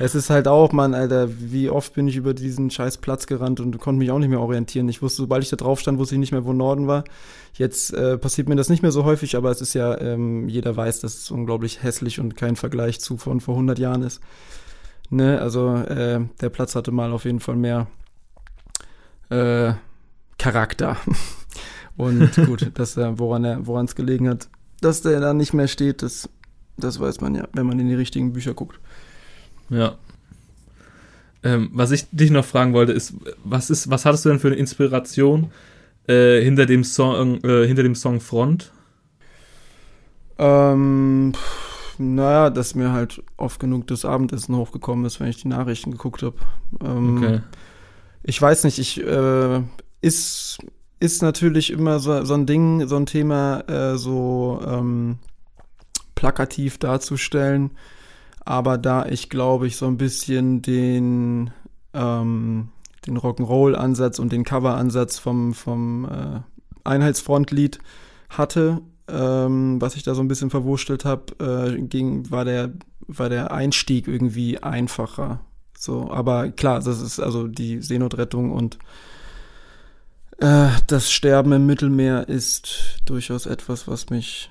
[0.00, 3.60] Es ist halt auch, Mann, Alter, wie oft bin ich über diesen scheiß Platz gerannt
[3.60, 4.88] und konnte mich auch nicht mehr orientieren.
[4.88, 7.04] Ich wusste, sobald ich da drauf stand, wusste ich nicht mehr, wo Norden war.
[7.54, 10.76] Jetzt äh, passiert mir das nicht mehr so häufig, aber es ist ja, ähm, jeder
[10.76, 14.20] weiß, dass es unglaublich hässlich und kein Vergleich zu von vor 100 Jahren ist.
[15.10, 17.86] Ne, also äh, der Platz hatte mal auf jeden Fall mehr
[19.28, 19.74] äh,
[20.42, 20.96] Charakter.
[21.96, 24.48] Und gut, dass er, woran er, woran es gelegen hat,
[24.80, 26.28] dass der da nicht mehr steht, das,
[26.76, 28.80] das weiß man ja, wenn man in die richtigen Bücher guckt.
[29.68, 29.96] Ja.
[31.44, 34.48] Ähm, was ich dich noch fragen wollte, ist, was ist, was hattest du denn für
[34.48, 35.52] eine Inspiration
[36.08, 38.72] äh, hinter dem Song, äh, hinter dem Song Front?
[40.38, 41.32] Ähm,
[41.98, 46.22] naja, dass mir halt oft genug das Abendessen hochgekommen ist, wenn ich die Nachrichten geguckt
[46.22, 46.36] habe.
[46.84, 47.40] Ähm, Okay.
[48.24, 49.62] Ich weiß nicht, ich äh,
[50.02, 50.58] ist
[51.00, 55.18] ist natürlich immer so, so ein Ding, so ein Thema, äh, so ähm,
[56.14, 57.72] plakativ darzustellen.
[58.44, 61.50] Aber da ich glaube ich so ein bisschen den
[61.92, 62.68] ähm,
[63.06, 66.40] den Rock'n'Roll-Ansatz und den Cover-Ansatz vom vom äh,
[66.84, 67.80] Einheitsfrontlied
[68.28, 72.72] hatte, ähm, was ich da so ein bisschen verwurstelt habe, äh, ging war der
[73.08, 75.40] war der Einstieg irgendwie einfacher.
[75.76, 78.78] So, aber klar, das ist also die Seenotrettung und
[80.42, 84.50] äh, das Sterben im Mittelmeer ist durchaus etwas, was mich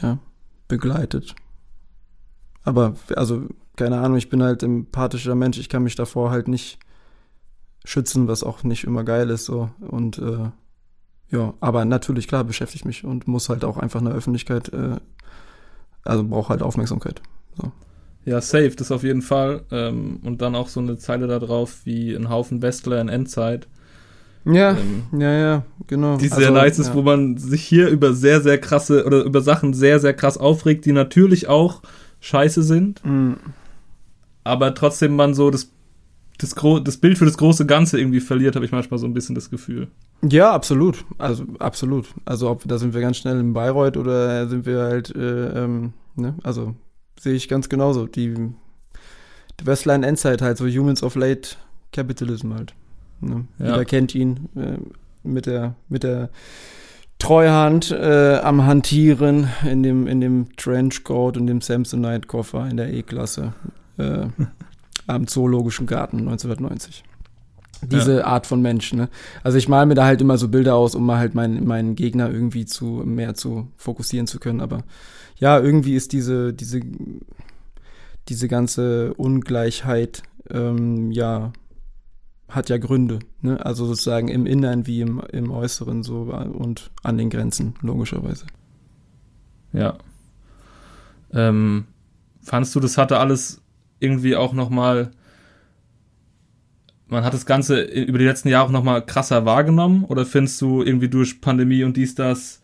[0.00, 0.18] ja
[0.66, 1.34] begleitet.
[2.64, 3.46] Aber also
[3.76, 6.78] keine Ahnung, ich bin halt empathischer Mensch, ich kann mich davor halt nicht
[7.84, 10.50] schützen, was auch nicht immer geil ist so und äh,
[11.30, 14.96] ja, aber natürlich, klar, beschäftigt mich und muss halt auch einfach eine Öffentlichkeit, äh,
[16.02, 17.20] also braucht halt Aufmerksamkeit.
[17.56, 17.70] So.
[18.24, 19.64] Ja, safe, das auf jeden Fall.
[19.70, 23.68] Ähm, und dann auch so eine Zeile da drauf wie ein Haufen Westler in Endzeit.
[24.44, 26.16] Ja, ähm, ja, ja, genau.
[26.16, 26.94] Die sehr also, nice ist, ja.
[26.94, 30.84] wo man sich hier über sehr, sehr krasse oder über Sachen sehr, sehr krass aufregt,
[30.86, 31.82] die natürlich auch
[32.20, 33.04] scheiße sind.
[33.04, 33.36] Mhm.
[34.44, 35.70] Aber trotzdem man so das,
[36.38, 39.34] das, das Bild für das große Ganze irgendwie verliert, habe ich manchmal so ein bisschen
[39.34, 39.88] das Gefühl.
[40.22, 41.04] Ja, absolut.
[41.18, 42.06] Also absolut.
[42.24, 45.92] Also ob da sind wir ganz schnell in Bayreuth oder sind wir halt, äh, ähm,
[46.16, 46.34] ne?
[46.42, 46.74] Also
[47.20, 48.06] sehe ich ganz genauso.
[48.06, 48.34] Die,
[49.60, 51.50] die Westline Endzeit halt, so Humans of Late
[51.92, 52.74] Capitalism halt.
[53.20, 53.44] Ne?
[53.58, 53.66] Ja.
[53.66, 54.78] Jeder kennt ihn äh,
[55.22, 56.30] mit der, mit der
[57.18, 63.54] Treuhand äh, am Hantieren in dem, in dem Trenchcoat und dem Samsonite-Koffer in der E-Klasse
[63.98, 64.26] äh,
[65.06, 67.02] am Zoologischen Garten 1990.
[67.82, 68.24] Diese Ja.
[68.24, 69.08] Art von Mensch, ne?
[69.44, 71.94] Also ich male mir da halt immer so Bilder aus, um mal halt meinen, meinen
[71.94, 74.60] Gegner irgendwie zu mehr zu fokussieren zu können.
[74.60, 74.82] Aber
[75.38, 76.80] ja, irgendwie ist diese, diese,
[78.28, 81.52] diese ganze Ungleichheit, ähm, ja,
[82.48, 83.64] hat ja Gründe, ne?
[83.64, 88.46] Also sozusagen im Innern wie im, im Äußeren so und an den Grenzen, logischerweise.
[89.72, 89.98] Ja.
[91.32, 91.86] Ähm,
[92.40, 93.60] fandest du, das hatte alles
[94.00, 95.10] irgendwie auch noch mal
[97.10, 100.04] man hat das Ganze über die letzten Jahre auch noch mal krasser wahrgenommen?
[100.04, 102.60] Oder findest du irgendwie durch Pandemie und dies, das,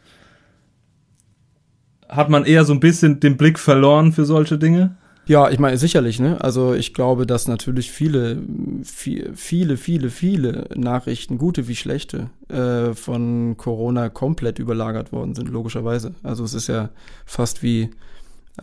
[2.09, 4.97] hat man eher so ein bisschen den Blick verloren für solche Dinge?
[5.27, 6.39] Ja, ich meine, sicherlich, ne?
[6.43, 8.43] Also ich glaube, dass natürlich viele,
[8.85, 15.49] viel- viele, viele, viele Nachrichten, gute wie schlechte, äh, von Corona komplett überlagert worden sind,
[15.49, 16.15] logischerweise.
[16.23, 16.91] Also es ist ja
[17.25, 17.89] fast wie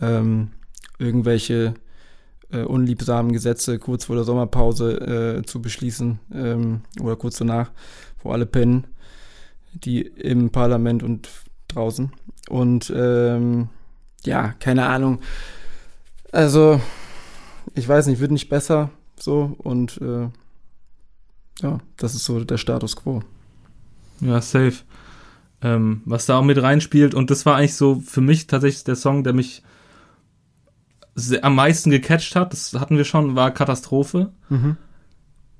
[0.00, 0.50] ähm,
[1.00, 1.74] irgendwelche
[2.52, 7.72] äh, unliebsamen Gesetze kurz vor der Sommerpause äh, zu beschließen ähm, oder kurz danach,
[8.22, 8.86] wo alle pennen,
[9.74, 11.28] die im Parlament und
[11.68, 12.12] draußen.
[12.48, 13.68] Und ähm,
[14.24, 15.20] ja, keine Ahnung.
[16.32, 16.80] Also,
[17.74, 20.28] ich weiß nicht, wird nicht besser so und äh,
[21.60, 23.22] ja, das ist so der Status quo.
[24.20, 24.74] Ja, safe.
[25.60, 28.96] Ähm, was da auch mit reinspielt, und das war eigentlich so für mich tatsächlich der
[28.96, 29.62] Song, der mich
[31.14, 34.32] sehr, am meisten gecatcht hat, das hatten wir schon, war Katastrophe.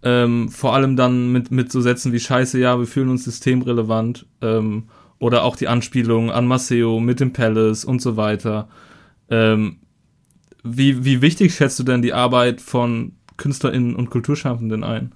[0.02, 4.26] Ähm, vor allem dann mit, mit so Sätzen wie Scheiße, ja, wir fühlen uns systemrelevant.
[4.40, 8.68] Ähm, oder auch die Anspielung an Maceo mit dem Palace und so weiter.
[9.30, 9.81] Ähm,
[10.62, 15.12] wie, wie wichtig schätzt du denn die Arbeit von KünstlerInnen und Kulturschaffenden ein?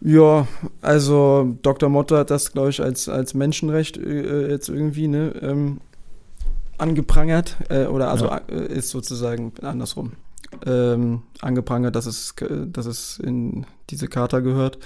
[0.00, 0.48] Ja,
[0.80, 1.88] also Dr.
[1.88, 5.80] Motte hat das, glaube ich, als, als Menschenrecht äh, jetzt irgendwie ne, ähm,
[6.78, 7.56] angeprangert.
[7.68, 8.40] Äh, oder also Ja.
[8.48, 10.12] äh, ist sozusagen andersrum.
[10.66, 14.78] Ähm, angeprangert, dass es, äh, dass es in diese Charta gehört.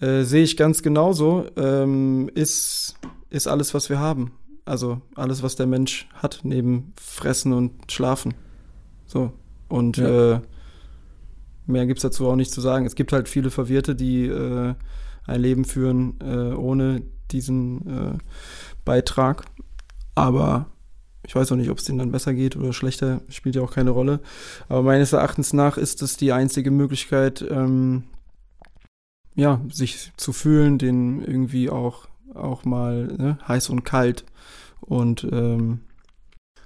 [0.00, 1.46] Äh, Sehe ich ganz genauso.
[1.56, 2.96] Ähm, ist,
[3.30, 4.32] ist alles, was wir haben.
[4.64, 8.34] Also alles, was der Mensch hat, neben Fressen und Schlafen.
[9.12, 9.32] So.
[9.68, 10.36] Und Ja.
[10.36, 10.40] äh,
[11.66, 12.86] mehr gibt's dazu auch nicht zu sagen.
[12.86, 14.74] Es gibt halt viele Verwirrte, die äh,
[15.26, 18.18] ein Leben führen äh, ohne diesen äh,
[18.84, 19.44] Beitrag.
[20.14, 20.66] Aber
[21.26, 23.72] ich weiß auch nicht, ob es denen dann besser geht oder schlechter, spielt ja auch
[23.72, 24.20] keine Rolle.
[24.68, 28.04] Aber meines Erachtens nach ist es die einzige Möglichkeit, ähm,
[29.34, 34.24] ja, sich zu fühlen, den irgendwie auch, auch mal ne, heiß und kalt
[34.80, 35.80] und ähm,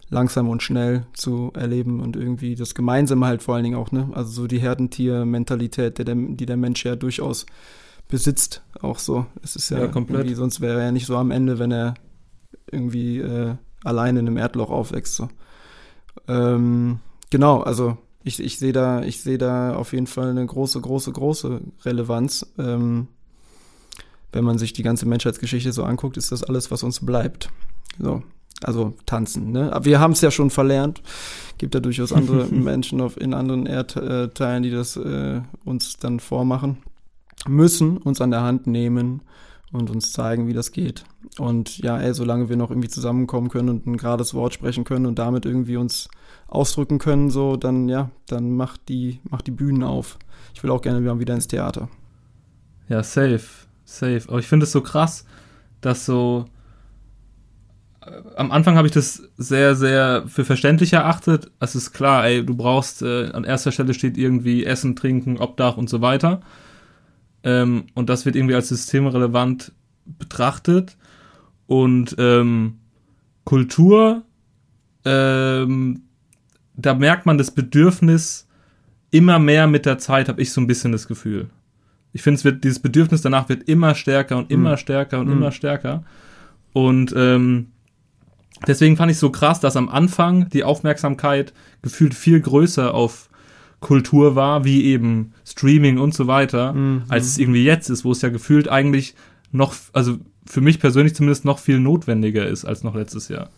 [0.08, 4.08] langsam und schnell zu erleben und irgendwie das Gemeinsame halt vor allen Dingen auch, ne?
[4.12, 7.46] Also so die Herdentier-Mentalität, die der Mensch ja durchaus
[8.08, 9.26] besitzt, auch so.
[9.42, 10.34] Es ist ja, Ja, komplett.
[10.36, 11.94] sonst wäre er ja nicht so am Ende, wenn er
[12.70, 15.16] irgendwie äh, alleine in einem Erdloch aufwächst.
[15.16, 15.28] So.
[16.28, 20.80] Ähm, genau, also ich, ich sehe da, ich sehe da auf jeden Fall eine große,
[20.80, 22.46] große, große Relevanz.
[22.58, 23.08] Ähm,
[24.32, 27.50] wenn man sich die ganze Menschheitsgeschichte so anguckt, ist das alles, was uns bleibt.
[27.98, 28.22] So,
[28.62, 29.52] also tanzen.
[29.52, 29.72] Ne?
[29.72, 31.02] Aber wir haben es ja schon verlernt.
[31.58, 36.78] Gibt ja durchaus andere Menschen auf, in anderen Erdteilen, die das äh, uns dann vormachen.
[37.46, 39.22] Müssen uns an der Hand nehmen
[39.72, 41.04] und uns zeigen, wie das geht.
[41.38, 45.06] Und ja, ey, solange wir noch irgendwie zusammenkommen können und ein gerades Wort sprechen können
[45.06, 46.08] und damit irgendwie uns
[46.48, 50.18] ausdrücken können, so, dann ja, dann macht die, macht die Bühnen auf.
[50.54, 51.88] Ich will auch gerne wieder ins Theater.
[52.88, 53.44] Ja, safe,
[53.84, 54.22] safe.
[54.28, 55.26] Aber ich finde es so krass,
[55.80, 56.46] dass so
[58.36, 61.50] am Anfang habe ich das sehr, sehr für verständlich erachtet.
[61.60, 65.76] Es ist klar, ey, du brauchst, äh, an erster Stelle steht irgendwie Essen, Trinken, Obdach
[65.76, 66.40] und so weiter.
[67.42, 69.72] Ähm, und das wird irgendwie als systemrelevant
[70.04, 70.96] betrachtet.
[71.66, 72.78] Und ähm,
[73.44, 74.22] Kultur,
[75.04, 76.02] ähm,
[76.74, 78.46] da merkt man das Bedürfnis
[79.10, 81.48] immer mehr mit der Zeit, habe ich so ein bisschen das Gefühl.
[82.12, 84.76] ich finde, es wird, dieses Bedürfnis danach wird immer stärker und immer mhm.
[84.78, 85.32] stärker und mhm.
[85.32, 86.04] immer stärker.
[86.72, 87.68] Und ähm,
[88.66, 91.52] deswegen fand ich so krass, dass am Anfang die Aufmerksamkeit
[91.82, 93.28] gefühlt viel größer auf
[93.80, 97.04] Kultur war, wie eben Streaming und so weiter, mhm.
[97.08, 99.14] als es irgendwie jetzt ist, wo es ja gefühlt eigentlich
[99.52, 103.50] noch, also für mich persönlich zumindest noch viel notwendiger ist als noch letztes Jahr.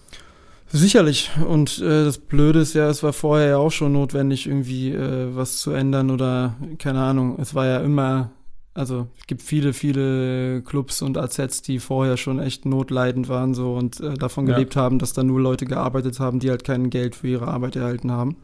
[0.71, 1.31] Sicherlich.
[1.47, 5.35] Und äh, das Blöde ist ja, es war vorher ja auch schon notwendig, irgendwie äh,
[5.35, 7.39] was zu ändern oder keine Ahnung.
[7.41, 8.31] Es war ja immer,
[8.79, 13.75] also es gibt viele, viele Clubs und AZs, die vorher schon echt notleidend waren so
[13.75, 14.55] und äh, davon ja.
[14.55, 17.77] gelebt haben, dass da nur Leute gearbeitet haben, die halt kein Geld für ihre Arbeit
[17.77, 18.37] erhalten haben.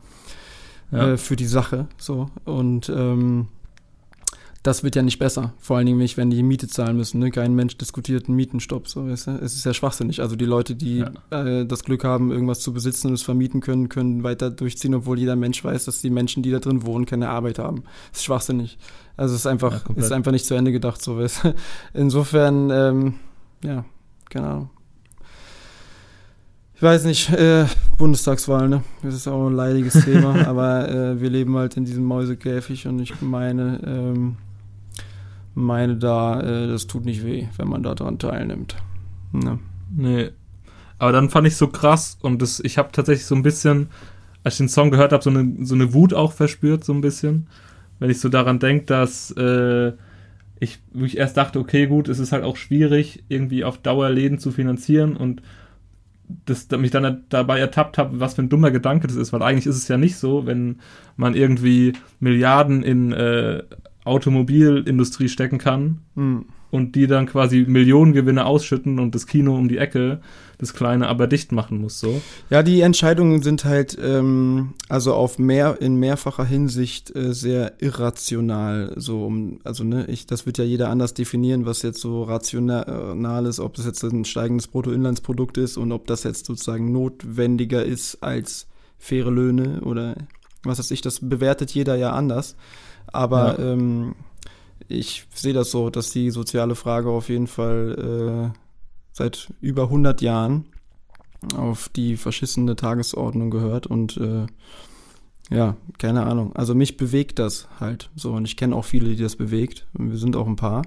[0.90, 1.12] Ja.
[1.12, 1.86] Äh, für die Sache.
[1.96, 2.30] So.
[2.44, 3.46] Und ähm,
[4.64, 5.52] das wird ja nicht besser.
[5.58, 7.20] Vor allen Dingen nicht, wenn die Miete zahlen müssen.
[7.20, 7.30] Ne?
[7.30, 8.88] Kein Mensch diskutiert einen Mietenstopp.
[8.88, 9.30] So, weißt du?
[9.32, 10.22] Es ist ja schwachsinnig.
[10.22, 11.44] Also die Leute, die ja.
[11.44, 15.18] äh, das Glück haben, irgendwas zu besitzen und es vermieten können, können weiter durchziehen, obwohl
[15.18, 17.84] jeder Mensch weiß, dass die Menschen, die da drin wohnen, keine Arbeit haben.
[18.10, 18.78] Das ist schwachsinnig.
[19.18, 21.02] Also es ist einfach, ja, ist einfach nicht zu Ende gedacht.
[21.02, 21.42] So, weißt?
[21.92, 23.14] Insofern, ähm,
[23.62, 23.84] ja,
[24.30, 24.70] keine Ahnung.
[26.74, 27.66] Ich weiß nicht, äh,
[27.98, 28.82] Bundestagswahl, ne?
[29.02, 32.98] Das ist auch ein leidiges Thema, aber äh, wir leben halt in diesem Mäusekäfig und
[33.00, 34.36] ich meine, ähm,
[35.54, 38.76] meine da, äh, das tut nicht weh, wenn man da dran teilnimmt.
[39.32, 39.58] Ne?
[39.94, 40.30] Nee.
[40.98, 43.88] Aber dann fand ich so krass und das, ich habe tatsächlich so ein bisschen,
[44.42, 47.00] als ich den Song gehört habe, so eine, so eine Wut auch verspürt, so ein
[47.00, 47.48] bisschen.
[47.98, 49.92] Wenn ich so daran denke, dass äh,
[50.60, 54.38] ich wirklich erst dachte, okay, gut, es ist halt auch schwierig, irgendwie auf Dauer Läden
[54.38, 55.42] zu finanzieren und
[56.46, 59.66] das, mich dann dabei ertappt habe, was für ein dummer Gedanke das ist, weil eigentlich
[59.66, 60.80] ist es ja nicht so, wenn
[61.16, 63.62] man irgendwie Milliarden in äh,
[64.04, 66.44] Automobilindustrie stecken kann mhm.
[66.70, 70.20] und die dann quasi Millionengewinne ausschütten und das Kino um die Ecke,
[70.58, 72.20] das kleine, aber dicht machen muss so.
[72.50, 78.92] Ja, die Entscheidungen sind halt ähm, also auf mehr in mehrfacher Hinsicht äh, sehr irrational.
[78.96, 79.32] So,
[79.64, 83.74] also ne, ich, das wird ja jeder anders definieren, was jetzt so rational ist, ob
[83.74, 88.66] das jetzt ein steigendes Bruttoinlandsprodukt ist und ob das jetzt sozusagen notwendiger ist als
[88.98, 90.14] faire Löhne oder
[90.62, 92.56] was weiß ich, das bewertet jeder ja anders.
[93.14, 93.72] Aber ja.
[93.72, 94.14] ähm,
[94.88, 98.58] ich sehe das so, dass die soziale Frage auf jeden Fall äh,
[99.12, 100.66] seit über 100 Jahren
[101.56, 104.46] auf die verschissene Tagesordnung gehört und äh,
[105.50, 106.56] ja, keine Ahnung.
[106.56, 109.86] Also mich bewegt das halt so und ich kenne auch viele, die das bewegt.
[109.92, 110.82] Und wir sind auch ein paar.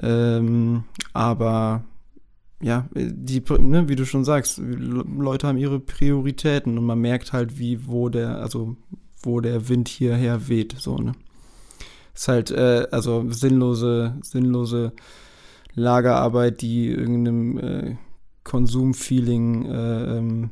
[0.00, 1.84] Ähm, aber
[2.60, 7.58] ja, die, ne, wie du schon sagst, Leute haben ihre Prioritäten und man merkt halt,
[7.58, 8.76] wie, wo der, also
[9.22, 11.12] wo der Wind hierher weht, so, ne?
[12.14, 14.92] Ist halt, äh, also sinnlose, sinnlose
[15.74, 17.96] Lagerarbeit, die irgendeinem äh,
[18.42, 20.50] Konsumfeeling äh, ähm,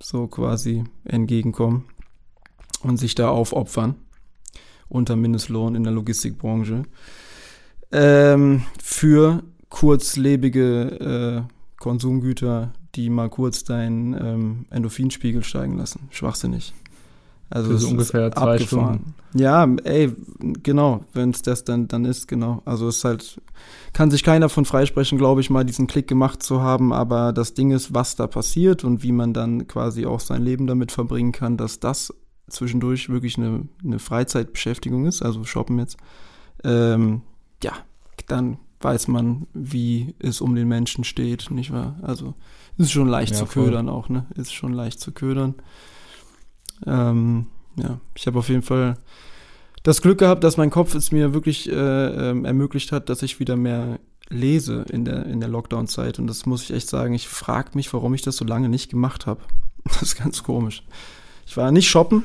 [0.00, 1.86] so quasi entgegenkommen
[2.82, 3.96] und sich da aufopfern
[4.88, 6.84] unter Mindestlohn in der Logistikbranche
[7.90, 16.08] ähm, für kurzlebige äh, Konsumgüter, die mal kurz deinen ähm, Endorphinspiegel steigen lassen.
[16.10, 16.74] Schwachsinnig.
[17.52, 19.14] Also so ungefähr zwei Stunden.
[19.34, 20.10] Ja, ey,
[20.62, 22.62] genau, wenn es das dann, dann ist, genau.
[22.64, 23.40] Also es ist halt,
[23.92, 27.52] kann sich keiner von freisprechen, glaube ich, mal diesen Klick gemacht zu haben, aber das
[27.52, 31.32] Ding ist, was da passiert und wie man dann quasi auch sein Leben damit verbringen
[31.32, 32.14] kann, dass das
[32.48, 35.98] zwischendurch wirklich eine, eine Freizeitbeschäftigung ist, also shoppen jetzt.
[36.64, 37.20] Ähm,
[37.62, 37.72] ja,
[38.28, 41.96] dann weiß man, wie es um den Menschen steht, nicht wahr?
[42.00, 42.32] Also
[42.78, 43.64] ist schon leicht ja, zu voll.
[43.66, 44.24] ködern auch, ne?
[44.36, 45.56] Ist schon leicht zu ködern.
[46.86, 48.96] Ähm, ja, ich habe auf jeden Fall
[49.82, 53.40] das Glück gehabt, dass mein Kopf es mir wirklich äh, ähm, ermöglicht hat, dass ich
[53.40, 56.18] wieder mehr lese in der, in der Lockdown-Zeit.
[56.18, 58.90] Und das muss ich echt sagen, ich frage mich, warum ich das so lange nicht
[58.90, 59.40] gemacht habe.
[59.84, 60.84] Das ist ganz komisch.
[61.44, 62.22] Ich war nicht shoppen,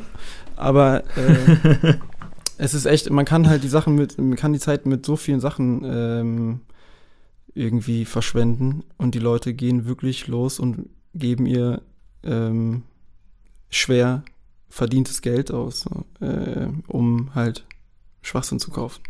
[0.56, 1.96] aber äh,
[2.60, 5.16] es ist echt, man kann halt die Sachen mit, man kann die Zeit mit so
[5.16, 6.60] vielen Sachen ähm,
[7.56, 11.82] irgendwie verschwenden und die Leute gehen wirklich los und geben ihr
[12.24, 12.84] ähm,
[13.72, 14.24] schwer
[14.70, 15.86] verdientes Geld aus,
[16.20, 17.66] äh, um halt
[18.22, 19.02] Schwachsinn zu kaufen.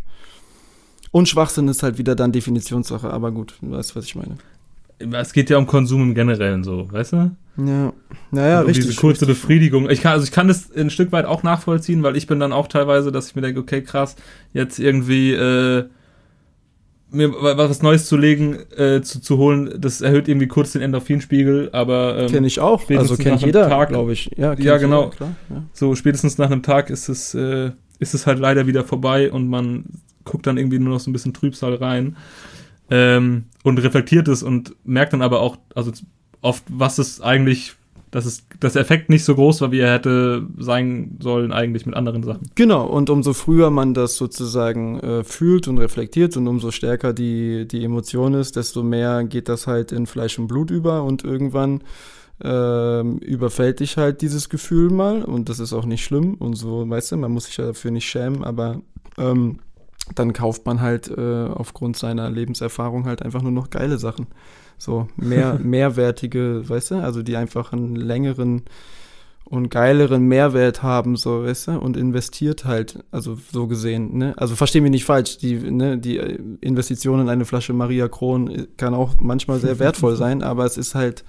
[1.11, 4.37] Und Schwachsinn ist halt wieder dann Definitionssache, aber gut, du weißt, was ich meine.
[4.99, 7.31] Es geht ja um Konsum im Generellen so, weißt du?
[7.57, 7.93] Ja,
[8.31, 8.87] naja, um richtig.
[8.87, 9.41] Diese kurze richtig.
[9.41, 9.89] Befriedigung.
[9.89, 12.51] Ich kann, also ich kann das ein Stück weit auch nachvollziehen, weil ich bin dann
[12.51, 14.15] auch teilweise, dass ich mir denke, okay, krass,
[14.53, 15.85] jetzt irgendwie äh,
[17.17, 21.69] mir was Neues zu legen, äh, zu, zu holen, das erhöht irgendwie kurz den Endorphinspiegel,
[21.73, 24.31] aber ähm, kenne ich auch, also kennt jeder, glaube ich.
[24.37, 25.05] Ja, ja genau.
[25.05, 25.63] Jeder, klar, ja.
[25.73, 29.47] So spätestens nach einem Tag ist es äh, ist es halt leider wieder vorbei und
[29.49, 29.85] man
[30.23, 32.17] guckt dann irgendwie nur noch so ein bisschen Trübsal rein
[32.89, 35.91] ähm, und reflektiert es und merkt dann aber auch, also
[36.41, 37.75] oft, was es eigentlich
[38.11, 41.95] dass es, der Effekt nicht so groß war, wie er hätte sein sollen, eigentlich mit
[41.95, 42.49] anderen Sachen.
[42.55, 47.67] Genau, und umso früher man das sozusagen äh, fühlt und reflektiert und umso stärker die,
[47.67, 51.83] die Emotion ist, desto mehr geht das halt in Fleisch und Blut über und irgendwann
[52.41, 56.87] ähm, überfällt dich halt dieses Gefühl mal und das ist auch nicht schlimm und so,
[56.87, 58.81] weißt du, man muss sich ja dafür nicht schämen, aber
[59.17, 59.59] ähm,
[60.15, 64.27] dann kauft man halt äh, aufgrund seiner Lebenserfahrung halt einfach nur noch geile Sachen.
[64.77, 68.63] So mehr, mehrwertige, weißt du, also die einfach einen längeren
[69.49, 74.33] und geileren Mehrwert haben, so, weißt du, und investiert halt, also so gesehen, ne?
[74.37, 78.93] Also versteh mich nicht falsch, die, ne, die Investition in eine Flasche Maria Kron kann
[78.93, 81.23] auch manchmal sehr wertvoll sein, aber es ist halt,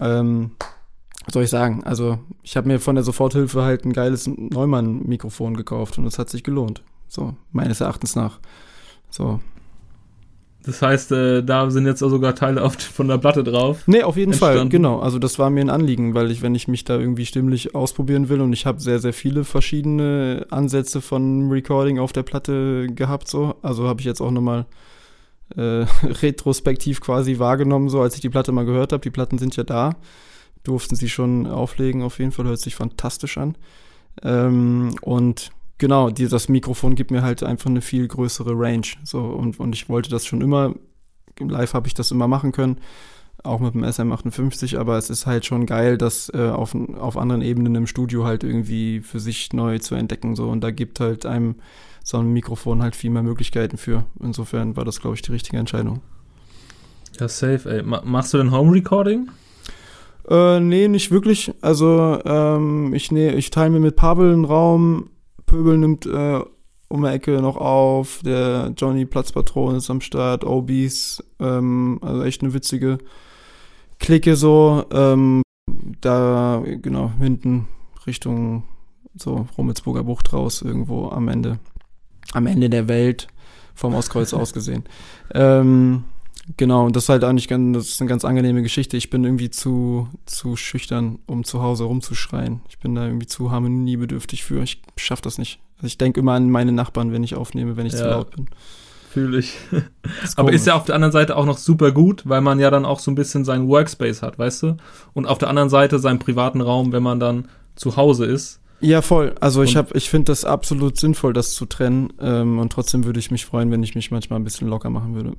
[0.00, 0.52] ähm,
[1.30, 5.98] soll ich sagen, also ich habe mir von der Soforthilfe halt ein geiles Neumann-Mikrofon gekauft
[5.98, 6.82] und es hat sich gelohnt.
[7.06, 8.38] So, meines Erachtens nach.
[9.10, 9.40] So.
[10.64, 13.82] Das heißt, äh, da sind jetzt auch sogar Teile auf, von der Platte drauf.
[13.86, 14.58] Nee, auf jeden entstanden.
[14.58, 15.00] Fall, genau.
[15.00, 18.28] Also das war mir ein Anliegen, weil ich, wenn ich mich da irgendwie stimmlich ausprobieren
[18.28, 23.28] will und ich habe sehr, sehr viele verschiedene Ansätze von Recording auf der Platte gehabt,
[23.28, 23.54] so.
[23.62, 24.66] Also habe ich jetzt auch nochmal
[25.56, 25.60] äh,
[26.02, 29.02] retrospektiv quasi wahrgenommen, so als ich die Platte mal gehört habe.
[29.02, 29.96] Die Platten sind ja da.
[30.62, 32.44] Durften sie schon auflegen, auf jeden Fall.
[32.44, 33.56] Hört sich fantastisch an.
[34.22, 38.86] Ähm, und genau, die, das Mikrofon gibt mir halt einfach eine viel größere Range.
[39.02, 40.74] So, und, und ich wollte das schon immer,
[41.40, 42.78] live habe ich das immer machen können,
[43.42, 47.42] auch mit dem SM58, aber es ist halt schon geil, das äh, auf, auf anderen
[47.42, 50.36] Ebenen im Studio halt irgendwie für sich neu zu entdecken.
[50.36, 51.56] So, und da gibt halt einem
[52.04, 54.04] so ein Mikrofon halt viel mehr Möglichkeiten für.
[54.22, 56.00] Insofern war das, glaube ich, die richtige Entscheidung.
[57.18, 57.82] Ja, safe, ey.
[57.82, 59.28] Machst du denn Home Recording?
[60.28, 61.52] Äh, nee, nicht wirklich.
[61.60, 65.10] Also, ähm, ich, nee, ich teile mir mit Pavel einen Raum,
[65.50, 66.40] Pöbel nimmt äh,
[66.86, 72.42] um die Ecke noch auf, der Johnny Platzpatron ist am Start, OBs, ähm, also echt
[72.42, 72.98] eine witzige
[73.98, 74.84] Clique so.
[74.92, 75.42] Ähm,
[76.00, 77.66] da, genau, hinten
[78.06, 78.62] Richtung
[79.16, 81.58] so Rummelsburger Bucht raus, irgendwo am Ende,
[82.32, 83.26] am Ende der Welt,
[83.74, 84.84] vom Ostkreuz aus gesehen.
[85.34, 86.04] Ähm,
[86.56, 88.96] Genau, und das ist halt eigentlich ganz, das ist eine ganz angenehme Geschichte.
[88.96, 92.62] Ich bin irgendwie zu, zu schüchtern, um zu Hause rumzuschreien.
[92.68, 94.62] Ich bin da irgendwie zu harmoniebedürftig für.
[94.62, 95.60] Ich schaff das nicht.
[95.76, 98.30] Also ich denke immer an meine Nachbarn, wenn ich aufnehme, wenn ich ja, zu laut
[98.34, 98.48] bin.
[99.10, 99.56] Fühle ich.
[100.22, 102.70] Ist Aber ist ja auf der anderen Seite auch noch super gut, weil man ja
[102.70, 104.76] dann auch so ein bisschen seinen Workspace hat, weißt du?
[105.14, 108.60] Und auf der anderen Seite seinen privaten Raum, wenn man dann zu Hause ist.
[108.80, 109.34] Ja, voll.
[109.40, 112.12] Also ich habe, ich finde das absolut sinnvoll, das zu trennen.
[112.20, 115.14] Ähm, und trotzdem würde ich mich freuen, wenn ich mich manchmal ein bisschen locker machen
[115.14, 115.34] würde.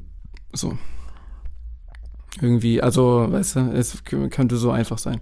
[0.53, 0.77] So.
[2.39, 5.19] Irgendwie, also, weißt du, es könnte so einfach sein.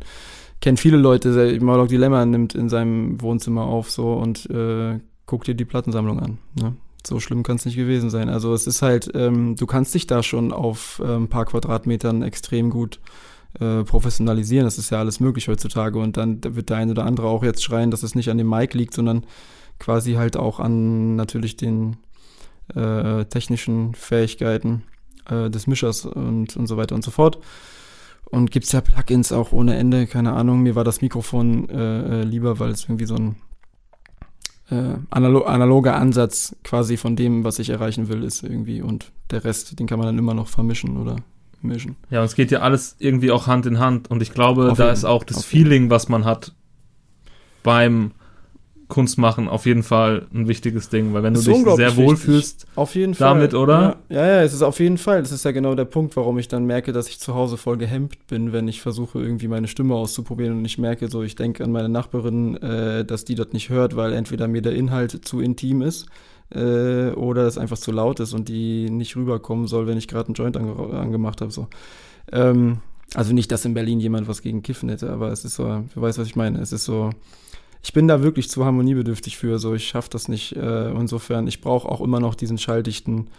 [0.62, 5.56] Kennt viele Leute, Murloc Dilemma nimmt in seinem Wohnzimmer auf so und äh, guckt dir
[5.56, 6.38] die Plattensammlung an.
[6.60, 6.76] Ne?
[7.06, 8.30] So schlimm kann es nicht gewesen sein.
[8.30, 12.22] Also es ist halt, ähm, du kannst dich da schon auf äh, ein paar Quadratmetern
[12.24, 13.00] extrem gut
[13.60, 14.66] äh, professionalisieren.
[14.66, 15.98] Das ist ja alles möglich heutzutage.
[15.98, 18.50] Und dann wird der eine oder andere auch jetzt schreien, dass es nicht an dem
[18.50, 19.26] Mic liegt, sondern
[19.80, 21.98] quasi halt auch an natürlich den
[22.76, 24.84] äh, technischen Fähigkeiten
[25.30, 27.40] äh, des Mischers und, und so weiter und so fort.
[28.26, 30.62] Und gibt es ja Plugins auch ohne Ende, keine Ahnung.
[30.62, 33.36] Mir war das Mikrofon äh, äh, lieber, weil es irgendwie so ein
[34.70, 38.82] äh, analo analoger Ansatz quasi von dem, was ich erreichen will, ist irgendwie.
[38.82, 41.16] Und der Rest, den kann man dann immer noch vermischen oder
[41.62, 41.96] mischen.
[42.12, 44.12] Ja, und es geht ja alles irgendwie auch Hand in Hand.
[44.12, 44.94] Und ich glaube, Auf da jeden.
[44.94, 46.54] ist auch das Auf Feeling, was man hat
[47.64, 48.12] beim
[48.90, 52.66] Kunst machen auf jeden Fall ein wichtiges Ding, weil wenn du dich sehr wohl fühlst
[52.76, 53.36] auf jeden Fall.
[53.36, 53.98] damit, oder?
[54.10, 55.22] Ja, ja, ja, es ist auf jeden Fall.
[55.22, 57.78] Das ist ja genau der Punkt, warum ich dann merke, dass ich zu Hause voll
[57.78, 61.64] gehemmt bin, wenn ich versuche, irgendwie meine Stimme auszuprobieren und ich merke so, ich denke
[61.64, 65.40] an meine Nachbarin, äh, dass die das nicht hört, weil entweder mir der Inhalt zu
[65.40, 66.08] intim ist
[66.54, 70.30] äh, oder es einfach zu laut ist und die nicht rüberkommen soll, wenn ich gerade
[70.30, 71.52] einen Joint ange angemacht habe.
[71.52, 71.68] So.
[72.32, 72.80] Ähm,
[73.14, 76.02] also nicht, dass in Berlin jemand was gegen Kiffen hätte, aber es ist so, du
[76.02, 76.60] weißt, was ich meine.
[76.60, 77.12] Es ist so,
[77.82, 79.60] ich bin da wirklich zu harmoniebedürftig für.
[79.60, 80.56] So, ich schaffe das nicht.
[80.56, 83.30] Äh, insofern, ich brauche auch immer noch diesen schalldichten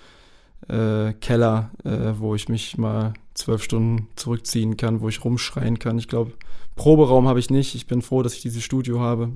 [0.68, 5.98] äh, Keller, äh, wo ich mich mal zwölf Stunden zurückziehen kann, wo ich rumschreien kann.
[5.98, 6.32] Ich glaube,
[6.76, 7.74] Proberaum habe ich nicht.
[7.74, 9.30] Ich bin froh, dass ich dieses Studio habe.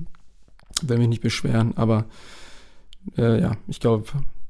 [0.81, 2.05] Will mich nicht beschweren, aber
[3.17, 4.05] äh, ja, ich glaube,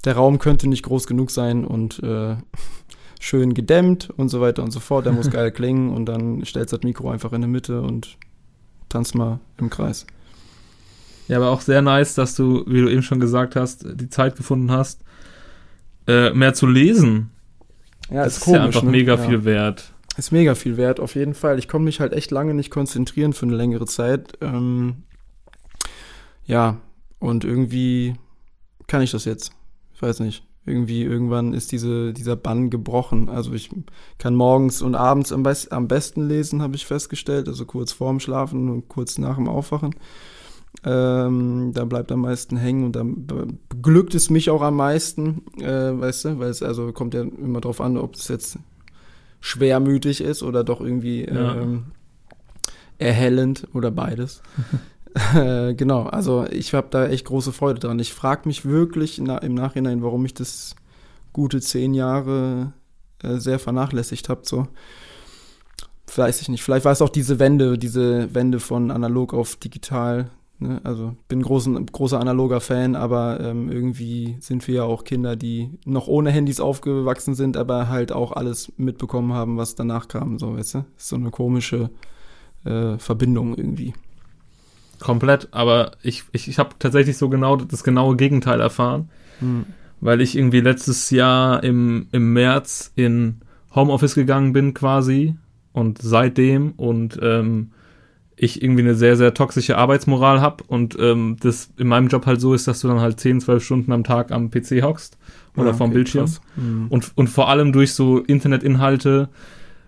[0.06, 2.36] der Raum könnte nicht groß genug sein und äh,
[3.20, 5.06] schön gedämmt und so weiter und so fort.
[5.06, 8.18] Der muss geil klingen und dann stellst du das Mikro einfach in die Mitte und
[8.89, 10.08] tanzt mal im Kreis.
[11.28, 14.36] Ja, aber auch sehr nice, dass du, wie du eben schon gesagt hast, die Zeit
[14.36, 15.01] gefunden hast,
[16.07, 17.32] äh, mehr zu lesen.
[18.09, 18.91] Ja, das ist, komisch, ja einfach ne?
[18.91, 19.17] mega ja.
[19.17, 19.91] viel wert.
[20.17, 21.59] Ist mega viel wert, auf jeden Fall.
[21.59, 24.38] Ich konnte mich halt echt lange nicht konzentrieren für eine längere Zeit.
[24.41, 25.03] Ähm,
[26.45, 26.78] ja,
[27.19, 28.15] und irgendwie
[28.88, 29.51] kann ich das jetzt.
[29.93, 30.43] Ich weiß nicht.
[30.67, 33.30] Irgendwie, irgendwann ist diese, dieser Bann gebrochen.
[33.30, 33.69] Also ich
[34.17, 37.47] kann morgens und abends am, best, am besten lesen, habe ich festgestellt.
[37.47, 39.95] Also kurz vorm Schlafen und kurz nach dem Aufwachen.
[40.84, 43.26] Ähm, da bleibt am meisten hängen und dann
[43.69, 47.61] beglückt es mich auch am meisten, äh, weißt du, weil es also kommt ja immer
[47.61, 48.59] drauf an, ob es jetzt
[49.39, 51.55] schwermütig ist oder doch irgendwie ja.
[51.55, 51.86] ähm,
[52.97, 54.41] erhellend oder beides.
[55.34, 57.99] Äh, genau, also ich habe da echt große Freude dran.
[57.99, 60.76] Ich frage mich wirklich na, im Nachhinein, warum ich das
[61.32, 62.73] gute zehn Jahre
[63.23, 64.41] äh, sehr vernachlässigt habe.
[64.43, 64.67] So.
[66.13, 66.63] Weiß ich nicht.
[66.63, 70.32] Vielleicht war es auch diese Wende, diese Wende von analog auf digital.
[70.66, 70.82] Ne?
[70.84, 75.70] Also bin großen, großer analoger Fan, aber ähm, irgendwie sind wir ja auch Kinder, die
[75.86, 80.39] noch ohne Handys aufgewachsen sind, aber halt auch alles mitbekommen haben, was danach kam.
[80.39, 80.86] So, weißt du?
[80.97, 81.89] Ist so eine komische
[82.63, 83.93] äh, Verbindung irgendwie.
[84.99, 89.09] Komplett, aber ich, ich, ich habe tatsächlich so genau das genaue Gegenteil erfahren,
[89.41, 89.66] mhm.
[89.99, 93.41] weil ich irgendwie letztes Jahr im, im März in
[93.74, 95.36] Homeoffice gegangen bin quasi
[95.74, 97.72] und seitdem und ähm,
[98.38, 102.42] ich irgendwie eine sehr, sehr toxische Arbeitsmoral habe und ähm, das in meinem Job halt
[102.42, 105.18] so ist, dass du dann halt 10, 12 Stunden am Tag am PC hockst
[105.56, 106.88] oder ja, ah, vorm okay, Bildschirm mhm.
[106.90, 109.30] und, und vor allem durch so Internetinhalte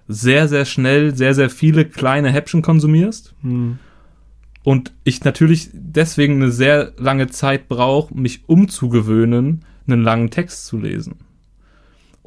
[0.08, 3.36] sehr, sehr schnell sehr, sehr viele kleine Häppchen konsumierst.
[3.42, 3.80] Mhm.
[4.64, 10.78] Und ich natürlich deswegen eine sehr lange Zeit brauche, mich umzugewöhnen, einen langen Text zu
[10.78, 11.16] lesen.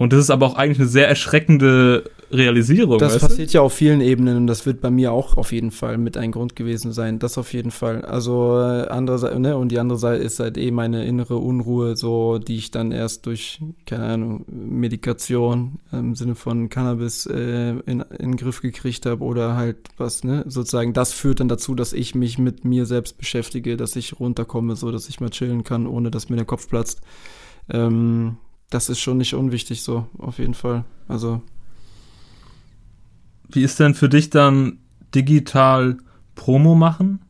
[0.01, 2.99] Und das ist aber auch eigentlich eine sehr erschreckende Realisierung.
[2.99, 3.59] Das passiert du?
[3.59, 6.33] ja auf vielen Ebenen und das wird bei mir auch auf jeden Fall mit ein
[6.33, 7.19] Grund gewesen sein.
[7.19, 8.03] Das auf jeden Fall.
[8.07, 11.97] Also äh, andere Seite, ne, und die andere Seite ist halt eh meine innere Unruhe,
[11.97, 18.01] so die ich dann erst durch, keine Ahnung, Medikation im Sinne von Cannabis äh, in,
[18.01, 21.93] in den Griff gekriegt habe oder halt was, ne, sozusagen, das führt dann dazu, dass
[21.93, 25.87] ich mich mit mir selbst beschäftige, dass ich runterkomme, so dass ich mal chillen kann,
[25.87, 27.03] ohne dass mir der Kopf platzt.
[27.69, 28.39] Ähm,
[28.71, 30.85] das ist schon nicht unwichtig so, auf jeden Fall.
[31.09, 31.43] Also
[33.49, 34.79] wie ist denn für dich dann
[35.15, 35.99] digital
[36.37, 37.21] Promo machen?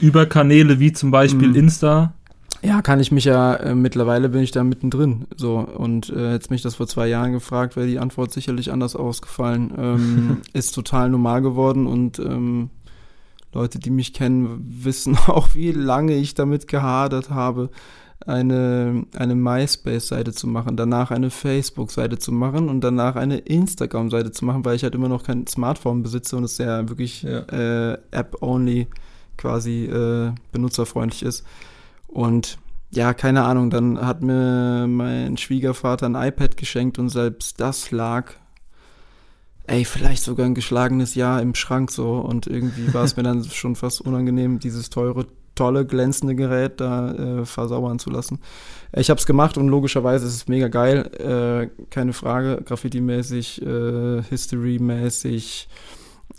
[0.00, 1.54] Über Kanäle wie zum Beispiel mhm.
[1.54, 2.14] Insta?
[2.62, 5.26] Ja, kann ich mich ja, äh, mittlerweile bin ich da mittendrin.
[5.36, 8.96] So, und äh, jetzt mich das vor zwei Jahren gefragt, wäre die Antwort sicherlich anders
[8.96, 9.72] ausgefallen.
[9.78, 12.70] Ähm, ist total normal geworden und ähm,
[13.52, 17.70] Leute, die mich kennen, wissen auch, wie lange ich damit gehadert habe
[18.26, 24.44] eine, eine MySpace-Seite zu machen, danach eine Facebook-Seite zu machen und danach eine Instagram-Seite zu
[24.44, 27.40] machen, weil ich halt immer noch kein Smartphone besitze und es ja wirklich ja.
[27.40, 28.88] äh, App-only
[29.36, 31.44] quasi äh, benutzerfreundlich ist.
[32.08, 32.58] Und
[32.90, 38.32] ja, keine Ahnung, dann hat mir mein Schwiegervater ein iPad geschenkt und selbst das lag,
[39.66, 43.44] ey, vielleicht sogar ein geschlagenes Jahr im Schrank so und irgendwie war es mir dann
[43.44, 48.38] schon fast unangenehm, dieses teure tolle, glänzende Gerät da äh, versauern zu lassen.
[48.92, 54.22] Ich habe es gemacht und logischerweise ist es mega geil, äh, keine Frage, Graffiti-mäßig, äh,
[54.22, 55.68] History-mäßig,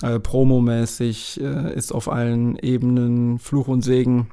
[0.01, 4.31] äh, Promo-mäßig, äh, ist auf allen Ebenen Fluch und Segen,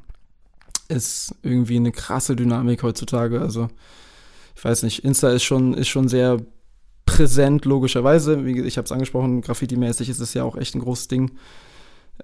[0.89, 3.68] ist irgendwie eine krasse Dynamik heutzutage, also
[4.57, 6.39] ich weiß nicht, Insta ist schon, ist schon sehr
[7.07, 11.09] präsent, logischerweise, wie ich habe es angesprochen, Graffiti-mäßig ist es ja auch echt ein großes
[11.09, 11.33] Ding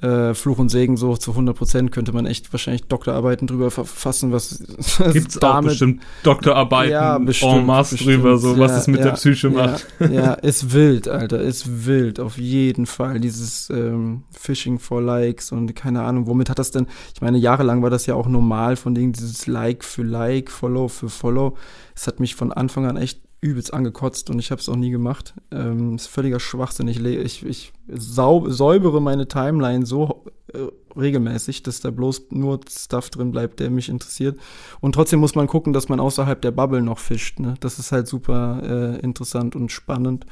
[0.00, 4.32] äh, Fluch und Segen so zu 100 Prozent könnte man echt wahrscheinlich Doktorarbeiten drüber verfassen,
[4.32, 4.58] was
[5.12, 9.00] gibt's damit, auch bestimmt Doktorarbeiten ja, bestimmt, en masse bestimmt, drüber, so was es mit
[9.00, 9.86] ja, der Psyche ja, macht.
[10.00, 13.20] Ja, ist wild, Alter, ist wild, auf jeden Fall.
[13.20, 17.82] Dieses ähm, Phishing for Likes und keine Ahnung, womit hat das denn, ich meine, jahrelang
[17.82, 21.56] war das ja auch normal von denen, dieses Like für Like, Follow für Follow.
[21.94, 24.90] Es hat mich von Anfang an echt übelst angekotzt und ich habe es auch nie
[24.90, 25.34] gemacht.
[25.50, 26.88] Ähm, ist völliger Schwachsinn.
[26.88, 30.24] Ich, ich, ich säubere meine Timeline so
[30.54, 34.38] äh, regelmäßig, dass da bloß nur Stuff drin bleibt, der mich interessiert.
[34.80, 37.38] Und trotzdem muss man gucken, dass man außerhalb der Bubble noch fischt.
[37.38, 37.54] Ne?
[37.60, 40.24] Das ist halt super äh, interessant und spannend.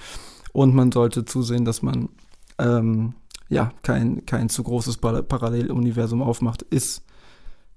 [0.54, 2.08] Und man sollte zusehen, dass man
[2.58, 3.12] ähm,
[3.50, 6.62] ja kein, kein zu großes Paralleluniversum aufmacht.
[6.62, 7.04] Ist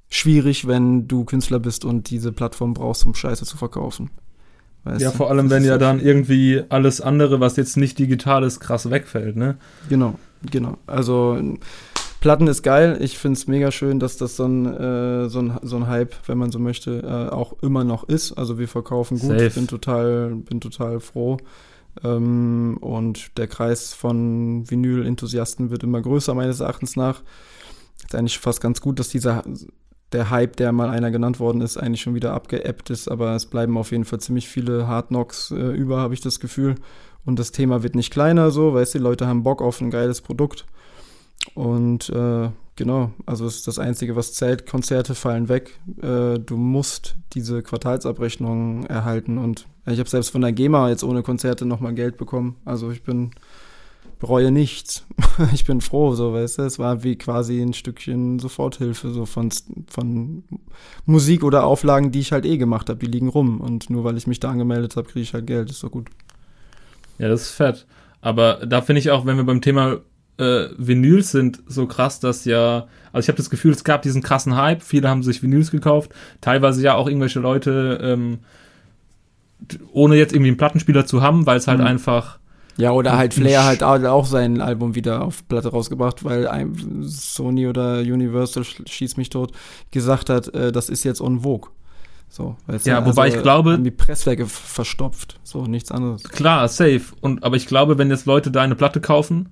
[0.08, 4.12] schwierig, wenn du Künstler bist und diese Plattform brauchst, um Scheiße zu verkaufen.
[4.86, 8.60] Weißt ja, vor allem, wenn ja dann irgendwie alles andere, was jetzt nicht digital ist,
[8.60, 9.58] krass wegfällt, ne?
[9.90, 10.14] Genau,
[10.50, 10.78] genau.
[10.86, 11.40] Also
[12.26, 12.98] Platten ist geil.
[13.02, 16.16] Ich finde es mega schön, dass das so ein, äh, so, ein, so ein Hype,
[16.28, 18.34] wenn man so möchte, äh, auch immer noch ist.
[18.34, 19.30] Also wir verkaufen gut.
[19.30, 19.50] Safe.
[19.52, 21.38] Bin total, bin total froh.
[22.04, 27.22] Ähm, und der Kreis von Vinyl-Enthusiasten wird immer größer, meines Erachtens nach.
[28.04, 29.44] Ist eigentlich fast ganz gut, dass dieser
[30.16, 33.46] der Hype, der mal einer genannt worden ist, eigentlich schon wieder abgeebbt ist, aber es
[33.46, 36.76] bleiben auf jeden Fall ziemlich viele Hard Knocks äh, über, habe ich das Gefühl.
[37.26, 39.92] Und das Thema wird nicht kleiner so, weißt du, die Leute haben Bock auf ein
[39.92, 40.66] geiles Produkt.
[41.54, 44.66] und äh, genau, also es ist das Einzige, was zählt.
[44.66, 45.80] Konzerte fallen weg.
[46.02, 49.38] Äh, du musst diese Quartalsabrechnung erhalten.
[49.38, 52.56] Und ich habe selbst von der GEMA jetzt ohne Konzerte nochmal Geld bekommen.
[52.66, 53.32] Also ich bin
[54.26, 55.06] bereue nichts.
[55.54, 56.64] ich bin froh, so weißt du.
[56.64, 59.52] Es war wie quasi ein Stückchen Soforthilfe, so von,
[59.88, 60.44] von
[61.06, 63.00] Musik oder Auflagen, die ich halt eh gemacht habe.
[63.00, 63.62] Die liegen rum.
[63.62, 65.70] Und nur weil ich mich da angemeldet habe, kriege ich halt Geld.
[65.70, 66.08] Ist doch gut.
[67.20, 67.86] Ja, das ist fett.
[68.22, 70.00] Aber da finde ich auch, wenn wir beim Thema
[70.38, 74.24] äh, Vinyls sind, so krass, dass ja, also ich habe das Gefühl, es gab diesen
[74.24, 76.12] krassen Hype, viele haben sich Vinyls gekauft,
[76.42, 78.40] teilweise ja auch irgendwelche Leute, ähm,
[79.94, 81.86] ohne jetzt irgendwie einen Plattenspieler zu haben, weil es halt mhm.
[81.86, 82.40] einfach
[82.78, 86.50] ja, oder halt Flair halt auch sein Album wieder auf Platte rausgebracht, weil
[87.04, 89.52] Sony oder Universal schießt mich tot
[89.92, 91.70] gesagt hat, äh, das ist jetzt on vogue.
[92.28, 93.08] So, ja, du?
[93.08, 93.80] wobei also, ich glaube.
[93.80, 95.40] Die Presswerke verstopft.
[95.44, 96.24] So, nichts anderes.
[96.24, 97.04] Klar, safe.
[97.22, 99.50] Und, aber ich glaube, wenn jetzt Leute deine Platte kaufen,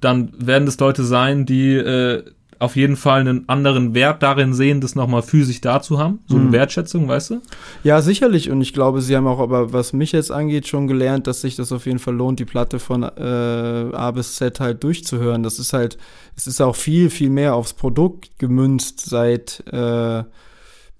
[0.00, 2.24] dann werden das Leute sein, die äh,
[2.58, 6.20] auf jeden Fall einen anderen Wert darin sehen, das nochmal physisch da zu haben.
[6.26, 6.52] So eine mhm.
[6.52, 7.40] Wertschätzung, weißt du?
[7.84, 8.50] Ja, sicherlich.
[8.50, 11.56] Und ich glaube, sie haben auch, aber was mich jetzt angeht, schon gelernt, dass sich
[11.56, 15.42] das auf jeden Fall lohnt, die Platte von äh, A bis Z halt durchzuhören.
[15.42, 15.98] Das ist halt,
[16.36, 20.24] es ist auch viel, viel mehr aufs Produkt gemünzt seit äh,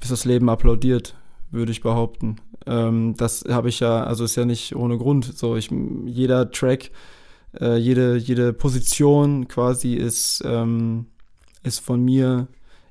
[0.00, 1.14] bis das Leben applaudiert,
[1.50, 2.36] würde ich behaupten.
[2.66, 5.36] Ähm, das habe ich ja, also ist ja nicht ohne Grund.
[5.36, 5.70] So, ich,
[6.06, 6.90] jeder Track,
[7.60, 11.06] äh, jede, jede Position quasi ist, ähm,
[11.68, 12.48] ist von mir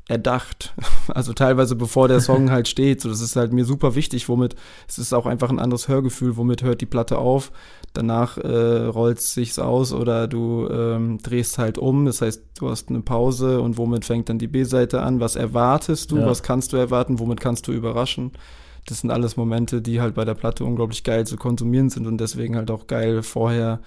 [0.07, 0.73] erdacht.
[1.13, 2.99] Also teilweise bevor der Song halt steht.
[2.99, 4.55] So, das ist halt mir super wichtig, womit,
[4.89, 7.53] es ist auch einfach ein anderes Hörgefühl, womit hört die Platte auf.
[7.93, 12.05] Danach äh, rollt es sich aus oder du ähm, drehst halt um.
[12.05, 15.21] Das heißt, du hast eine Pause und womit fängt dann die B-Seite an?
[15.21, 16.17] Was erwartest du?
[16.17, 16.25] Ja.
[16.25, 17.19] Was kannst du erwarten?
[17.19, 18.33] Womit kannst du überraschen?
[18.85, 22.17] Das sind alles Momente, die halt bei der Platte unglaublich geil zu konsumieren sind und
[22.19, 23.79] deswegen halt auch geil vorher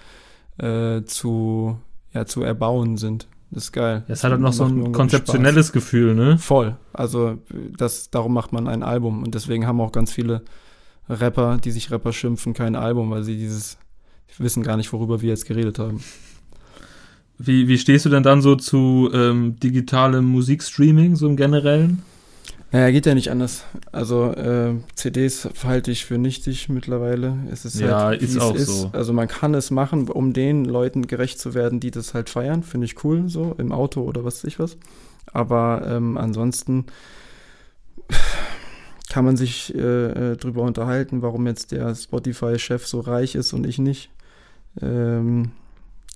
[0.57, 1.77] äh, zu,
[2.13, 3.27] ja, zu erbauen sind.
[3.51, 4.05] Das ist geil.
[4.07, 5.73] Es hat halt noch so ein konzeptionelles Spaß.
[5.73, 6.37] Gefühl, ne?
[6.37, 6.77] Voll.
[6.93, 7.37] Also
[7.77, 10.41] das, darum macht man ein Album und deswegen haben auch ganz viele
[11.09, 13.77] Rapper, die sich Rapper schimpfen, kein Album, weil sie dieses
[14.37, 16.01] wissen gar nicht, worüber wir jetzt geredet haben.
[17.37, 22.03] Wie, wie stehst du denn dann so zu ähm, digitalem Musikstreaming, so im Generellen?
[22.71, 23.65] Naja, geht ja nicht anders.
[23.91, 27.37] Also äh, CDs halte ich für nichtig mittlerweile.
[27.51, 28.67] Es ist ja, halt, ist auch ist.
[28.67, 28.89] so.
[28.93, 32.63] Also man kann es machen, um den Leuten gerecht zu werden, die das halt feiern.
[32.63, 34.77] Finde ich cool, so im Auto oder was weiß ich was.
[35.33, 36.85] Aber ähm, ansonsten
[39.09, 43.67] kann man sich äh, äh drüber unterhalten, warum jetzt der Spotify-Chef so reich ist und
[43.67, 44.11] ich nicht.
[44.81, 45.51] Ähm,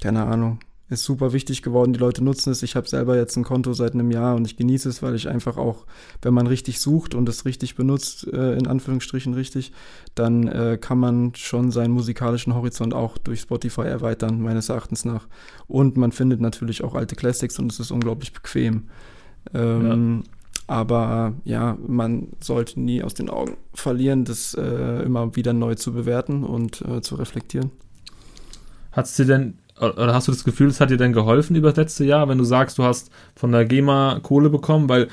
[0.01, 1.93] keine Ahnung ist super wichtig geworden.
[1.93, 2.61] Die Leute nutzen es.
[2.61, 5.27] Ich habe selber jetzt ein Konto seit einem Jahr und ich genieße es, weil ich
[5.27, 5.85] einfach auch,
[6.21, 9.71] wenn man richtig sucht und es richtig benutzt, äh, in Anführungsstrichen richtig,
[10.13, 15.27] dann äh, kann man schon seinen musikalischen Horizont auch durch Spotify erweitern, meines Erachtens nach.
[15.67, 18.89] Und man findet natürlich auch alte Classics und es ist unglaublich bequem.
[19.53, 20.31] Ähm, ja.
[20.67, 25.93] Aber ja, man sollte nie aus den Augen verlieren, das äh, immer wieder neu zu
[25.93, 27.71] bewerten und äh, zu reflektieren.
[28.91, 31.69] Hat es dir denn oder hast du das Gefühl, es hat dir denn geholfen über
[31.69, 35.09] das letzte Jahr, wenn du sagst, du hast von der GEMA Kohle bekommen, weil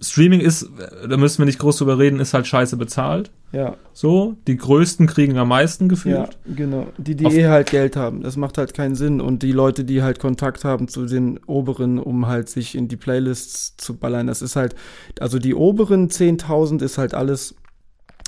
[0.00, 0.68] Streaming ist,
[1.08, 3.30] da müssen wir nicht groß drüber reden, ist halt scheiße bezahlt.
[3.52, 3.76] Ja.
[3.94, 6.16] So, die Größten kriegen am meisten gefühlt.
[6.16, 6.88] Ja, genau.
[6.98, 8.22] Die, die Auf eh halt Geld haben.
[8.22, 9.22] Das macht halt keinen Sinn.
[9.22, 12.96] Und die Leute, die halt Kontakt haben zu den Oberen, um halt sich in die
[12.96, 14.74] Playlists zu ballern, das ist halt,
[15.18, 17.54] also die oberen 10.000 ist halt alles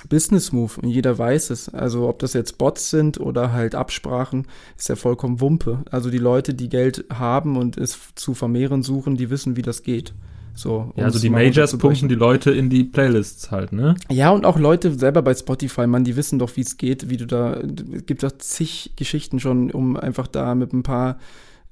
[0.08, 1.68] Business Move und jeder weiß es.
[1.68, 4.46] Also ob das jetzt Bots sind oder halt Absprachen,
[4.76, 5.84] ist ja vollkommen Wumpe.
[5.90, 9.82] Also die Leute, die Geld haben und es zu vermehren suchen, die wissen, wie das
[9.82, 10.14] geht.
[10.58, 13.94] So, ja, also die Majors pumpen die Leute in die Playlists halt, ne?
[14.10, 17.16] Ja, und auch Leute selber bei Spotify, man, die wissen doch, wie es geht, wie
[17.16, 17.60] du da,
[17.92, 21.18] es gibt doch zig Geschichten schon, um einfach da mit ein paar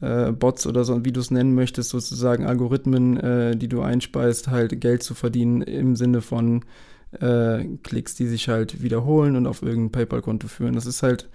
[0.01, 4.49] äh, Bots oder so, wie du es nennen möchtest, sozusagen Algorithmen, äh, die du einspeist,
[4.49, 6.65] halt Geld zu verdienen im Sinne von
[7.13, 10.75] äh, Klicks, die sich halt wiederholen und auf irgendein PayPal-Konto führen.
[10.75, 11.29] Das ist halt,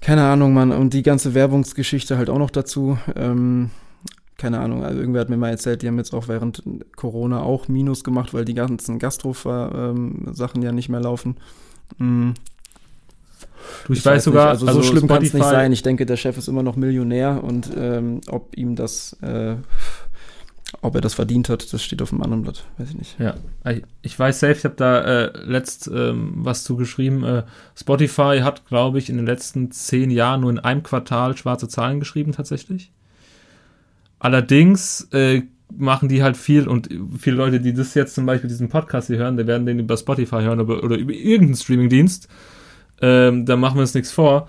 [0.00, 0.72] keine Ahnung, Mann.
[0.72, 2.98] Und die ganze Werbungsgeschichte halt auch noch dazu.
[3.16, 3.70] Ähm,
[4.42, 6.64] keine Ahnung, also irgendwer hat mir mal erzählt, die haben jetzt auch während
[6.96, 11.36] Corona auch Minus gemacht, weil die ganzen Gastro-Sachen ja nicht mehr laufen.
[11.98, 12.34] Mhm.
[13.86, 15.72] Du, ich, ich weiß, weiß sogar, also, also so schlimm kann es nicht sein.
[15.72, 19.54] Ich denke, der Chef ist immer noch Millionär und ähm, ob ihm das äh,
[20.80, 23.20] ob er das verdient hat, das steht auf dem anderen Blatt, weiß ich nicht.
[23.20, 23.34] Ja,
[24.00, 27.22] ich weiß selbst, ich habe da äh, letzt ähm, was zugeschrieben.
[27.24, 27.42] Äh,
[27.76, 32.00] Spotify hat, glaube ich, in den letzten zehn Jahren nur in einem Quartal schwarze Zahlen
[32.00, 32.90] geschrieben, tatsächlich.
[34.18, 35.42] Allerdings äh,
[35.76, 39.18] machen die halt viel und viele Leute, die das jetzt zum Beispiel diesen Podcast hier
[39.18, 42.28] hören, die werden den über Spotify hören oder, oder über irgendeinen Streamingdienst.
[43.00, 44.48] Ähm, da machen wir uns nichts vor.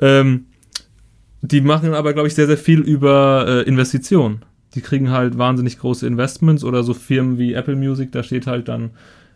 [0.00, 0.46] Ähm,
[1.42, 4.42] die machen aber, glaube ich, sehr, sehr viel über äh, Investitionen.
[4.74, 8.68] Die kriegen halt wahnsinnig große Investments oder so Firmen wie Apple Music, da steht halt
[8.68, 8.90] dann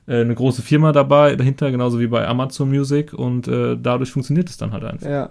[0.06, 4.48] äh, eine große Firma dabei, dahinter, genauso wie bei Amazon Music und äh, dadurch funktioniert
[4.48, 5.08] es dann halt einfach.
[5.08, 5.30] Ja.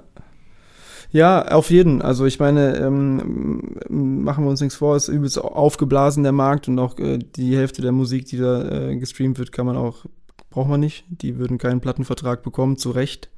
[1.14, 2.02] Ja, auf jeden.
[2.02, 6.68] Also ich meine, ähm, machen wir uns nichts vor, es ist übelst aufgeblasen der Markt
[6.68, 10.06] und auch äh, die Hälfte der Musik, die da äh, gestreamt wird, kann man auch,
[10.50, 11.06] braucht man nicht.
[11.08, 13.30] Die würden keinen Plattenvertrag bekommen, zu Recht.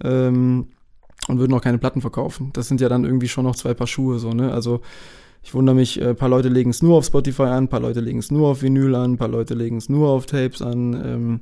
[0.00, 0.68] Ähm,
[1.26, 2.50] und würden auch keine Platten verkaufen.
[2.52, 4.52] Das sind ja dann irgendwie schon noch zwei Paar Schuhe, so, ne?
[4.52, 4.80] Also
[5.48, 7.80] ich wundere mich, ein äh, paar Leute legen es nur auf Spotify an, ein paar
[7.80, 10.60] Leute legen es nur auf Vinyl an, ein paar Leute legen es nur auf Tapes
[10.60, 10.92] an.
[10.92, 11.40] Ähm,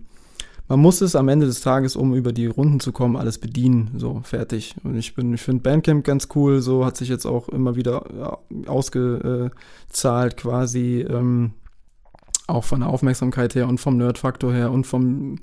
[0.69, 3.91] man muss es am Ende des Tages, um über die Runden zu kommen, alles bedienen,
[3.97, 4.77] so fertig.
[4.85, 8.05] Und ich bin, ich finde Bandcamp ganz cool, so hat sich jetzt auch immer wieder
[8.17, 8.39] ja,
[8.69, 11.55] ausgezahlt quasi, ähm,
[12.47, 15.41] auch von der Aufmerksamkeit her und vom Nerd-Faktor her und vom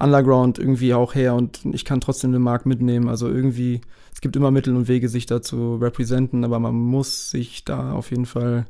[0.00, 3.08] Underground irgendwie auch her und ich kann trotzdem den Markt mitnehmen.
[3.08, 3.80] Also irgendwie,
[4.12, 7.92] es gibt immer Mittel und Wege, sich da zu representen, aber man muss sich da
[7.92, 8.66] auf jeden Fall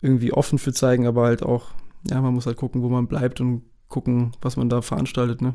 [0.00, 1.68] irgendwie offen für zeigen, aber halt auch,
[2.10, 5.54] ja, man muss halt gucken, wo man bleibt und gucken, was man da veranstaltet, ne?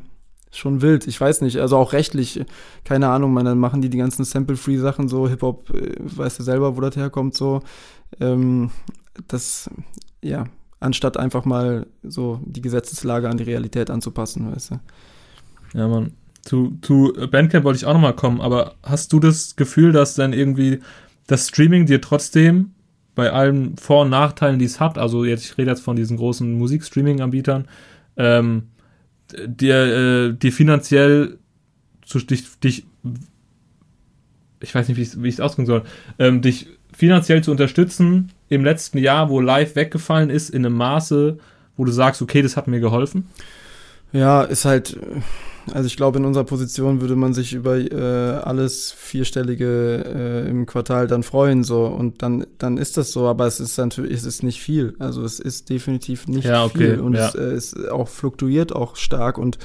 [0.52, 2.44] Schon wild, ich weiß nicht, also auch rechtlich,
[2.82, 6.76] keine Ahnung, man, dann machen die die ganzen Sample-Free-Sachen so, Hip-Hop, äh, weißt du selber,
[6.76, 7.60] wo das herkommt, so.
[8.18, 8.70] Ähm,
[9.28, 9.70] das,
[10.22, 10.46] ja,
[10.80, 14.80] anstatt einfach mal so die Gesetzeslage an die Realität anzupassen, weißt du.
[15.78, 16.12] Ja, man.
[16.42, 20.32] Zu, zu Bandcamp wollte ich auch nochmal kommen, aber hast du das Gefühl, dass dann
[20.32, 20.80] irgendwie
[21.26, 22.70] das Streaming dir trotzdem
[23.14, 26.16] bei allen Vor- und Nachteilen, die es hat, also jetzt, ich rede jetzt von diesen
[26.16, 27.68] großen Musikstreaming-Anbietern,
[28.16, 28.68] ähm,
[29.46, 31.38] dir, äh, dir finanziell
[32.06, 32.86] zu, dich, dich,
[34.60, 35.82] ich weiß nicht, wie ich es ausdrücken soll,
[36.18, 41.38] ähm, dich finanziell zu unterstützen im letzten Jahr, wo live weggefallen ist, in einem Maße,
[41.76, 43.28] wo du sagst, okay, das hat mir geholfen?
[44.12, 44.98] Ja, ist halt,
[45.72, 50.66] also ich glaube, in unserer Position würde man sich über äh, alles Vierstellige äh, im
[50.66, 51.86] Quartal dann freuen, so.
[51.86, 54.94] Und dann, dann ist das so, aber es ist natürlich, es ist nicht viel.
[54.98, 57.00] Also es ist definitiv nicht ja, okay, viel.
[57.00, 57.28] Und ja.
[57.28, 59.58] es äh, ist auch fluktuiert auch stark und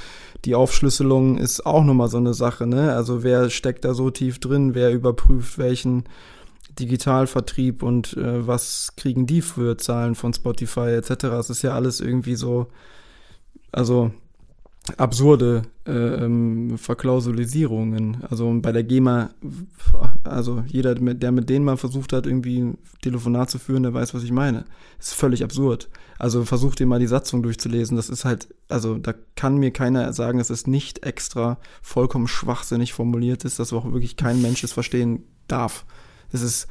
[0.44, 2.94] die Aufschlüsselung ist auch nochmal so eine Sache, ne?
[2.94, 6.04] Also wer steckt da so tief drin, wer überprüft welchen
[6.78, 11.24] Digitalvertrieb und äh, was kriegen die für Zahlen von Spotify etc.
[11.24, 12.68] Es ist ja alles irgendwie so,
[13.72, 14.12] also
[14.96, 18.18] absurde äh, ähm, Verklausulisierungen.
[18.28, 19.30] Also bei der GEMA,
[20.24, 24.14] also jeder, der mit denen mal versucht hat, irgendwie ein Telefonat zu führen, der weiß,
[24.14, 24.64] was ich meine.
[24.98, 25.88] ist völlig absurd.
[26.18, 27.96] Also versucht ihr mal die Satzung durchzulesen.
[27.96, 32.92] Das ist halt, also da kann mir keiner sagen, dass es nicht extra vollkommen schwachsinnig
[32.92, 35.84] formuliert ist, dass auch wirklich kein Mensch es verstehen darf.
[36.36, 36.66] Das ist,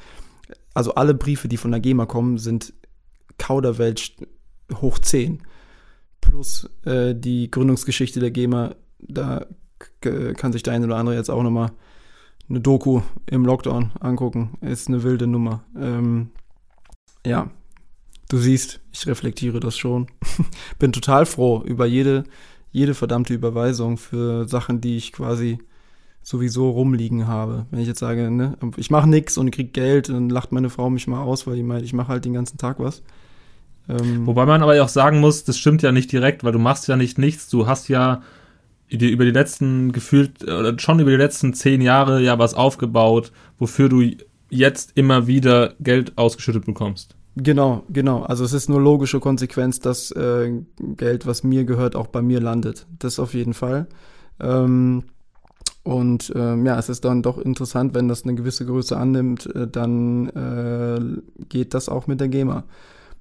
[0.75, 2.73] also alle Briefe, die von der GEMA kommen, sind
[3.39, 4.15] Kauderwelsch
[4.75, 5.41] hoch 10.
[6.21, 9.47] Plus äh, die Gründungsgeschichte der GEMA, da
[9.99, 11.71] kann sich der eine oder andere jetzt auch nochmal
[12.47, 14.57] eine Doku im Lockdown angucken.
[14.61, 15.63] Ist eine wilde Nummer.
[15.75, 16.29] Ähm,
[17.25, 17.49] ja,
[18.29, 20.07] du siehst, ich reflektiere das schon.
[20.79, 22.23] Bin total froh über jede,
[22.71, 25.57] jede verdammte Überweisung für Sachen, die ich quasi
[26.25, 27.67] sowieso rumliegen habe.
[27.69, 30.89] Wenn ich jetzt sage, ne, ich mache nichts und krieg Geld, dann lacht meine Frau
[30.89, 33.03] mich mal aus, weil die meint, ich mache halt den ganzen Tag was.
[33.87, 36.87] Ähm Wobei man aber auch sagen muss, das stimmt ja nicht direkt, weil du machst
[36.87, 38.23] ja nicht nichts, du hast ja
[38.89, 43.87] über die letzten gefühlt oder schon über die letzten zehn Jahre ja was aufgebaut, wofür
[43.87, 44.03] du
[44.49, 47.15] jetzt immer wieder Geld ausgeschüttet bekommst.
[47.35, 48.23] Genau, genau.
[48.23, 50.53] Also es ist nur logische Konsequenz, dass äh,
[50.97, 52.87] Geld, was mir gehört, auch bei mir landet.
[52.97, 53.87] Das auf jeden Fall.
[54.39, 55.03] Ähm,
[55.85, 59.67] und ähm, ja, es ist dann doch interessant, wenn das eine gewisse Größe annimmt, äh,
[59.67, 62.63] dann äh, geht das auch mit der GEMA.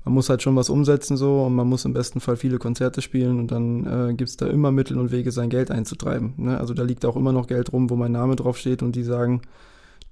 [0.07, 3.03] Man muss halt schon was umsetzen so und man muss im besten Fall viele Konzerte
[3.03, 6.33] spielen und dann äh, gibt da immer Mittel und Wege, sein Geld einzutreiben.
[6.39, 6.59] Ne?
[6.59, 9.03] Also da liegt auch immer noch Geld rum, wo mein Name drauf steht und die
[9.03, 9.43] sagen,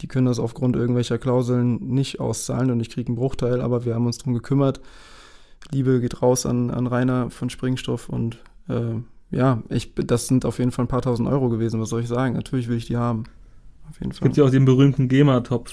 [0.02, 3.94] die können das aufgrund irgendwelcher Klauseln nicht auszahlen und ich kriege einen Bruchteil, aber wir
[3.94, 4.82] haben uns darum gekümmert.
[5.70, 8.96] Liebe geht raus an, an Rainer von Springstoff und äh,
[9.32, 12.08] ja, ich, das sind auf jeden Fall ein paar tausend Euro gewesen, was soll ich
[12.08, 12.34] sagen?
[12.34, 13.24] Natürlich will ich die haben.
[13.88, 14.18] Auf jeden Fall.
[14.18, 15.72] Es gibt ja auch den berühmten GEMA-Topf.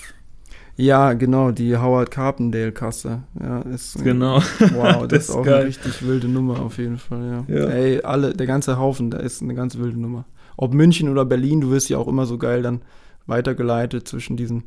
[0.78, 3.24] Ja, genau, die Howard Carpendale-Kasse.
[3.38, 4.42] Ja, ist, genau.
[4.60, 5.56] Wow, das, das ist auch geil.
[5.56, 7.54] eine richtig wilde Nummer auf jeden Fall, ja.
[7.54, 7.66] ja.
[7.66, 10.24] Ey, alle, der ganze Haufen, da ist eine ganz wilde Nummer.
[10.56, 12.82] Ob München oder Berlin, du wirst ja auch immer so geil dann
[13.28, 14.64] weitergeleitet zwischen diesen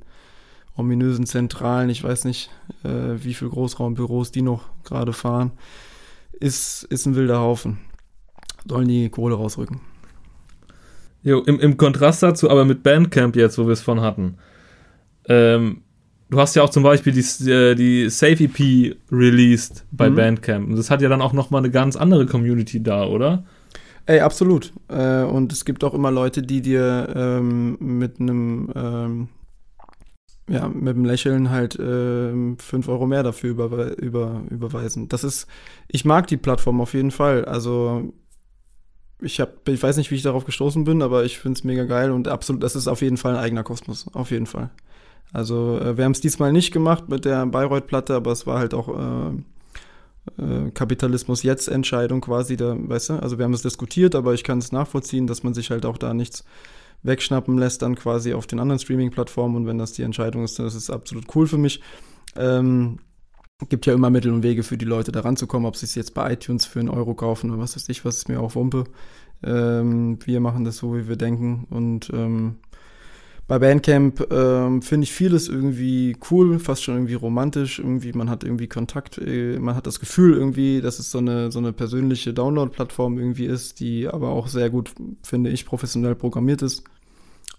[0.76, 1.88] ominösen Zentralen.
[1.88, 2.50] Ich weiß nicht,
[2.84, 5.52] äh, wie viele Großraumbüros die noch gerade fahren.
[6.38, 7.78] Ist, ist ein wilder Haufen
[8.68, 9.80] sollen die Kohle rausrücken.
[11.22, 14.38] Jo, im, im Kontrast dazu, aber mit Bandcamp jetzt, wo wir es von hatten.
[15.28, 15.82] Ähm,
[16.30, 20.16] du hast ja auch zum Beispiel die, äh, die Safe EP released bei mhm.
[20.16, 20.68] Bandcamp.
[20.68, 23.44] Und das hat ja dann auch nochmal eine ganz andere Community da, oder?
[24.06, 24.72] Ey, absolut.
[24.88, 29.28] Äh, und es gibt auch immer Leute, die dir ähm, mit einem ähm,
[30.48, 35.08] ja, mit dem Lächeln halt äh, 5 Euro mehr dafür über, über, überweisen.
[35.08, 35.46] Das ist,
[35.86, 37.44] ich mag die Plattform auf jeden Fall.
[37.44, 38.12] Also
[39.22, 41.84] ich habe, ich weiß nicht, wie ich darauf gestoßen bin, aber ich finde es mega
[41.84, 44.70] geil und absolut, das ist auf jeden Fall ein eigener Kosmos, auf jeden Fall.
[45.32, 48.74] Also äh, wir haben es diesmal nicht gemacht mit der Bayreuth-Platte, aber es war halt
[48.74, 54.14] auch äh, äh, Kapitalismus jetzt Entscheidung quasi, da, weißt du, also wir haben es diskutiert,
[54.14, 56.44] aber ich kann es nachvollziehen, dass man sich halt auch da nichts
[57.02, 60.66] wegschnappen lässt, dann quasi auf den anderen Streaming-Plattformen und wenn das die Entscheidung ist, dann
[60.66, 61.80] ist es absolut cool für mich.
[62.36, 62.98] Ähm,
[63.68, 66.14] gibt ja immer Mittel und Wege für die Leute da ranzukommen, ob sie es jetzt
[66.14, 68.84] bei iTunes für einen Euro kaufen oder was weiß ich, was ist mir auch Wumpe.
[69.42, 72.56] Ähm, wir machen das so, wie wir denken und ähm,
[73.48, 77.80] bei Bandcamp ähm, finde ich vieles irgendwie cool, fast schon irgendwie romantisch.
[77.80, 81.50] Irgendwie, man hat irgendwie Kontakt, äh, man hat das Gefühl irgendwie, dass es so eine,
[81.50, 86.62] so eine persönliche Download-Plattform irgendwie ist, die aber auch sehr gut, finde ich, professionell programmiert
[86.62, 86.84] ist.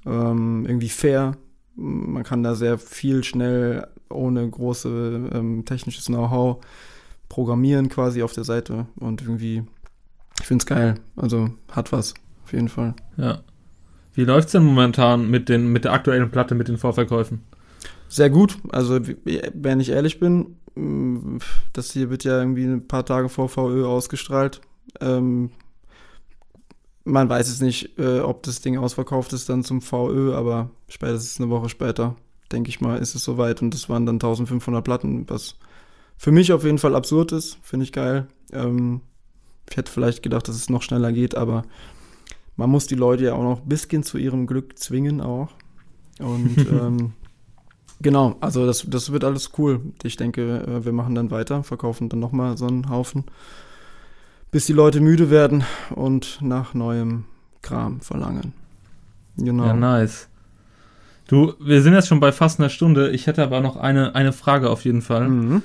[0.05, 1.37] Ähm, irgendwie fair.
[1.75, 6.63] Man kann da sehr viel schnell ohne große ähm, technisches Know-how
[7.29, 9.63] programmieren quasi auf der Seite und irgendwie,
[10.39, 10.95] ich finde es geil.
[11.15, 12.93] Also hat was, auf jeden Fall.
[13.17, 13.41] Ja.
[14.13, 17.41] Wie läuft es denn momentan mit, den, mit der aktuellen Platte, mit den Vorverkäufen?
[18.07, 18.57] Sehr gut.
[18.71, 18.99] Also,
[19.53, 21.37] wenn ich ehrlich bin, mm,
[21.73, 24.61] das hier wird ja irgendwie ein paar Tage vor VÖ ausgestrahlt.
[25.01, 25.49] Ähm,
[27.05, 31.41] man weiß es nicht, äh, ob das Ding ausverkauft ist dann zum VÖ, aber spätestens
[31.41, 32.15] eine Woche später,
[32.51, 33.61] denke ich mal, ist es soweit.
[33.61, 35.55] Und das waren dann 1500 Platten, was
[36.17, 37.57] für mich auf jeden Fall absurd ist.
[37.61, 38.27] Finde ich geil.
[38.51, 39.01] Ähm,
[39.69, 41.63] ich hätte vielleicht gedacht, dass es noch schneller geht, aber
[42.55, 45.49] man muss die Leute ja auch noch ein bisschen zu ihrem Glück zwingen auch.
[46.19, 47.13] Und ähm,
[48.01, 49.81] genau, also das, das wird alles cool.
[50.03, 53.25] Ich denke, äh, wir machen dann weiter, verkaufen dann nochmal so einen Haufen,
[54.51, 55.63] bis die Leute müde werden
[55.95, 57.25] und nach neuem
[57.61, 58.53] Kram verlangen.
[59.37, 59.65] Genau.
[59.65, 60.29] Ja, nice.
[61.33, 63.09] Du, wir sind jetzt schon bei fast einer Stunde.
[63.09, 65.29] Ich hätte aber noch eine, eine Frage auf jeden Fall.
[65.29, 65.61] Mhm.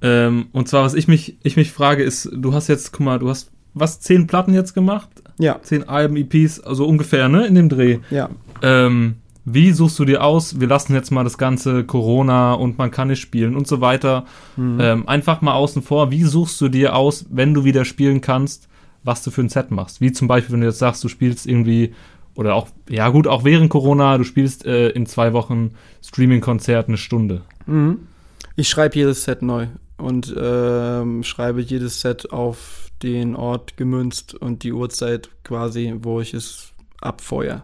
[0.00, 3.18] Ähm, und zwar, was ich mich, ich mich frage, ist, du hast jetzt, guck mal,
[3.18, 5.10] du hast was, zehn Platten jetzt gemacht?
[5.38, 5.60] Ja.
[5.60, 7.98] Zehn Alben, EPs, also ungefähr, ne, in dem Dreh.
[8.10, 8.30] Ja.
[8.62, 10.60] Ähm, wie suchst du dir aus?
[10.60, 14.24] Wir lassen jetzt mal das ganze Corona und man kann nicht spielen und so weiter.
[14.56, 14.78] Mhm.
[14.80, 16.10] Ähm, einfach mal außen vor.
[16.10, 18.66] Wie suchst du dir aus, wenn du wieder spielen kannst,
[19.04, 20.00] was du für ein Set machst?
[20.00, 21.92] Wie zum Beispiel, wenn du jetzt sagst, du spielst irgendwie
[22.34, 25.72] oder auch, ja gut, auch während Corona, du spielst äh, in zwei Wochen
[26.02, 27.42] Streaming-Konzert eine Stunde.
[27.66, 28.06] Mhm.
[28.56, 34.62] Ich schreibe jedes Set neu und ähm, schreibe jedes Set auf den Ort gemünzt und
[34.62, 37.62] die Uhrzeit quasi, wo ich es abfeuer.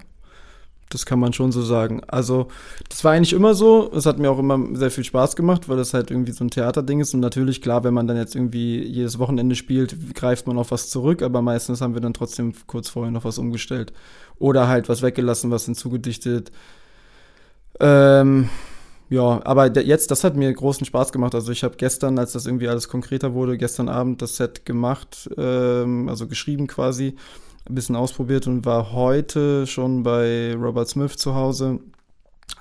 [0.88, 2.02] Das kann man schon so sagen.
[2.06, 2.48] Also,
[2.88, 3.90] das war eigentlich immer so.
[3.92, 6.50] Es hat mir auch immer sehr viel Spaß gemacht, weil das halt irgendwie so ein
[6.50, 7.12] Theaterding ist.
[7.12, 10.88] Und natürlich, klar, wenn man dann jetzt irgendwie jedes Wochenende spielt, greift man auf was
[10.88, 11.22] zurück.
[11.22, 13.92] Aber meistens haben wir dann trotzdem kurz vorher noch was umgestellt.
[14.38, 16.52] Oder halt was weggelassen, was hinzugedichtet.
[17.80, 18.48] Ähm,
[19.08, 21.34] ja, aber jetzt, das hat mir großen Spaß gemacht.
[21.34, 25.30] Also ich habe gestern, als das irgendwie alles konkreter wurde, gestern Abend das Set gemacht,
[25.36, 27.14] ähm, also geschrieben quasi,
[27.68, 31.80] ein bisschen ausprobiert und war heute schon bei Robert Smith zu Hause.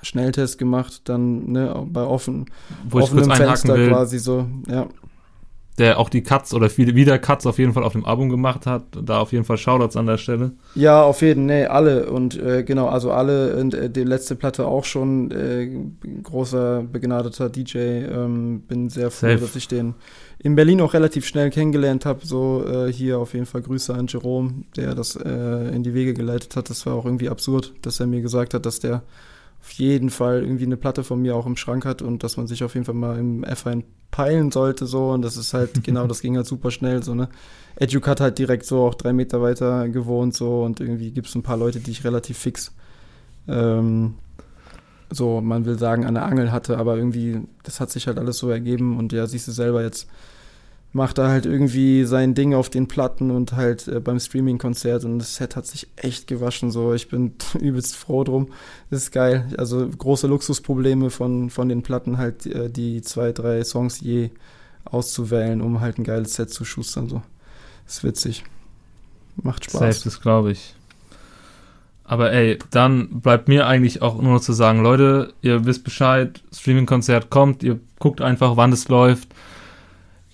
[0.02, 2.46] Schnelltest gemacht, dann ne, bei offen,
[2.88, 3.88] Wo offenem Fenster will.
[3.88, 4.88] quasi so, ja
[5.78, 8.66] der auch die Cuts oder viele wieder Cuts auf jeden Fall auf dem Album gemacht
[8.66, 8.84] hat.
[9.02, 10.52] Da auf jeden Fall Shoutouts an der Stelle.
[10.74, 12.10] Ja, auf jeden, nee, alle.
[12.10, 15.68] Und äh, genau, also alle, und äh, die letzte Platte auch schon, äh,
[16.22, 17.78] großer, begnadeter DJ.
[17.78, 19.40] Ähm, bin sehr froh, Safe.
[19.40, 19.94] dass ich den
[20.38, 22.26] in Berlin auch relativ schnell kennengelernt habe.
[22.26, 26.14] So äh, hier auf jeden Fall Grüße an Jerome, der das äh, in die Wege
[26.14, 26.70] geleitet hat.
[26.70, 29.02] Das war auch irgendwie absurd, dass er mir gesagt hat, dass der
[29.66, 32.46] auf jeden Fall irgendwie eine Platte von mir auch im Schrank hat und dass man
[32.46, 33.82] sich auf jeden Fall mal im F1
[34.12, 37.28] peilen sollte so und das ist halt genau, das ging halt super schnell so, ne.
[37.74, 41.34] Educ hat halt direkt so auch drei Meter weiter gewohnt so und irgendwie gibt es
[41.34, 42.72] ein paar Leute, die ich relativ fix
[43.48, 44.14] ähm,
[45.10, 48.38] so, man will sagen, an der Angel hatte, aber irgendwie, das hat sich halt alles
[48.38, 50.08] so ergeben und ja, siehst du selber jetzt,
[50.92, 55.18] macht er halt irgendwie sein Ding auf den Platten und halt äh, beim Streaming-Konzert und
[55.18, 56.70] das Set hat sich echt gewaschen.
[56.70, 58.48] So, ich bin übelst froh drum.
[58.90, 59.46] Das ist geil.
[59.58, 64.30] Also große Luxusprobleme von, von den Platten, halt äh, die zwei, drei Songs je
[64.84, 67.08] auszuwählen, um halt ein geiles Set zu schustern.
[67.08, 67.22] So.
[67.86, 68.44] ist witzig.
[69.36, 69.80] Macht Spaß.
[69.96, 70.75] Safe, das glaube ich.
[72.06, 76.40] Aber ey, dann bleibt mir eigentlich auch nur noch zu sagen, Leute, ihr wisst Bescheid,
[76.54, 79.28] Streaming-Konzert kommt, ihr guckt einfach, wann es läuft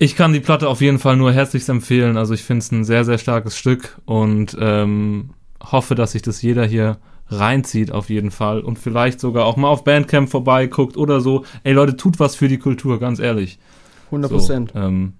[0.03, 2.17] ich kann die Platte auf jeden Fall nur herzlichst empfehlen.
[2.17, 5.31] Also ich finde es ein sehr, sehr starkes Stück und ähm,
[5.63, 6.99] hoffe, dass sich das jeder hier
[7.29, 11.45] reinzieht auf jeden Fall und vielleicht sogar auch mal auf Bandcamp vorbeiguckt oder so.
[11.63, 13.61] Ey Leute, tut was für die Kultur, ganz ehrlich.
[14.07, 14.73] 100 Prozent.
[14.75, 15.13] So, ähm,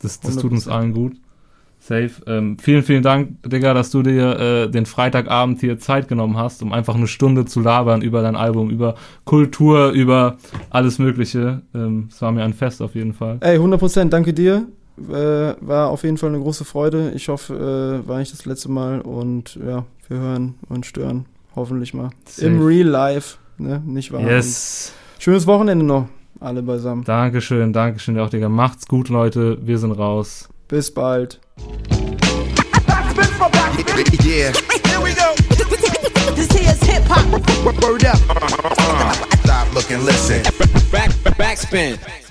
[0.00, 1.16] das, das tut uns allen gut.
[1.86, 2.12] Safe.
[2.26, 6.62] Ähm, vielen, vielen Dank, Digga, dass du dir äh, den Freitagabend hier Zeit genommen hast,
[6.62, 8.94] um einfach eine Stunde zu labern über dein Album, über
[9.26, 10.38] Kultur, über
[10.70, 11.60] alles Mögliche.
[11.74, 13.36] Ähm, es war mir ein Fest auf jeden Fall.
[13.40, 14.66] Ey, 100 Prozent, danke dir.
[14.96, 15.12] Äh,
[15.60, 17.12] war auf jeden Fall eine große Freude.
[17.14, 21.92] Ich hoffe, äh, war nicht das letzte Mal und ja, wir hören und stören hoffentlich
[21.92, 22.08] mal.
[22.24, 22.46] Safe.
[22.46, 23.82] Im Real Life, ne?
[23.84, 24.22] Nicht wahr?
[24.22, 24.94] Yes.
[25.18, 26.08] Schönes Wochenende noch,
[26.40, 27.04] alle beisammen.
[27.04, 28.48] Dankeschön, Dankeschön, auch Digga.
[28.48, 29.58] Macht's gut, Leute.
[29.60, 30.48] Wir sind raus.
[30.68, 31.40] Bis bald.
[34.24, 34.52] Yeah.
[34.88, 35.34] Here we go.
[36.34, 37.24] This here's hip hop.
[37.82, 38.18] Word up.
[38.28, 39.12] Uh, uh, uh,
[39.44, 40.42] stop, look, and listen.
[40.90, 42.23] Back, backspin.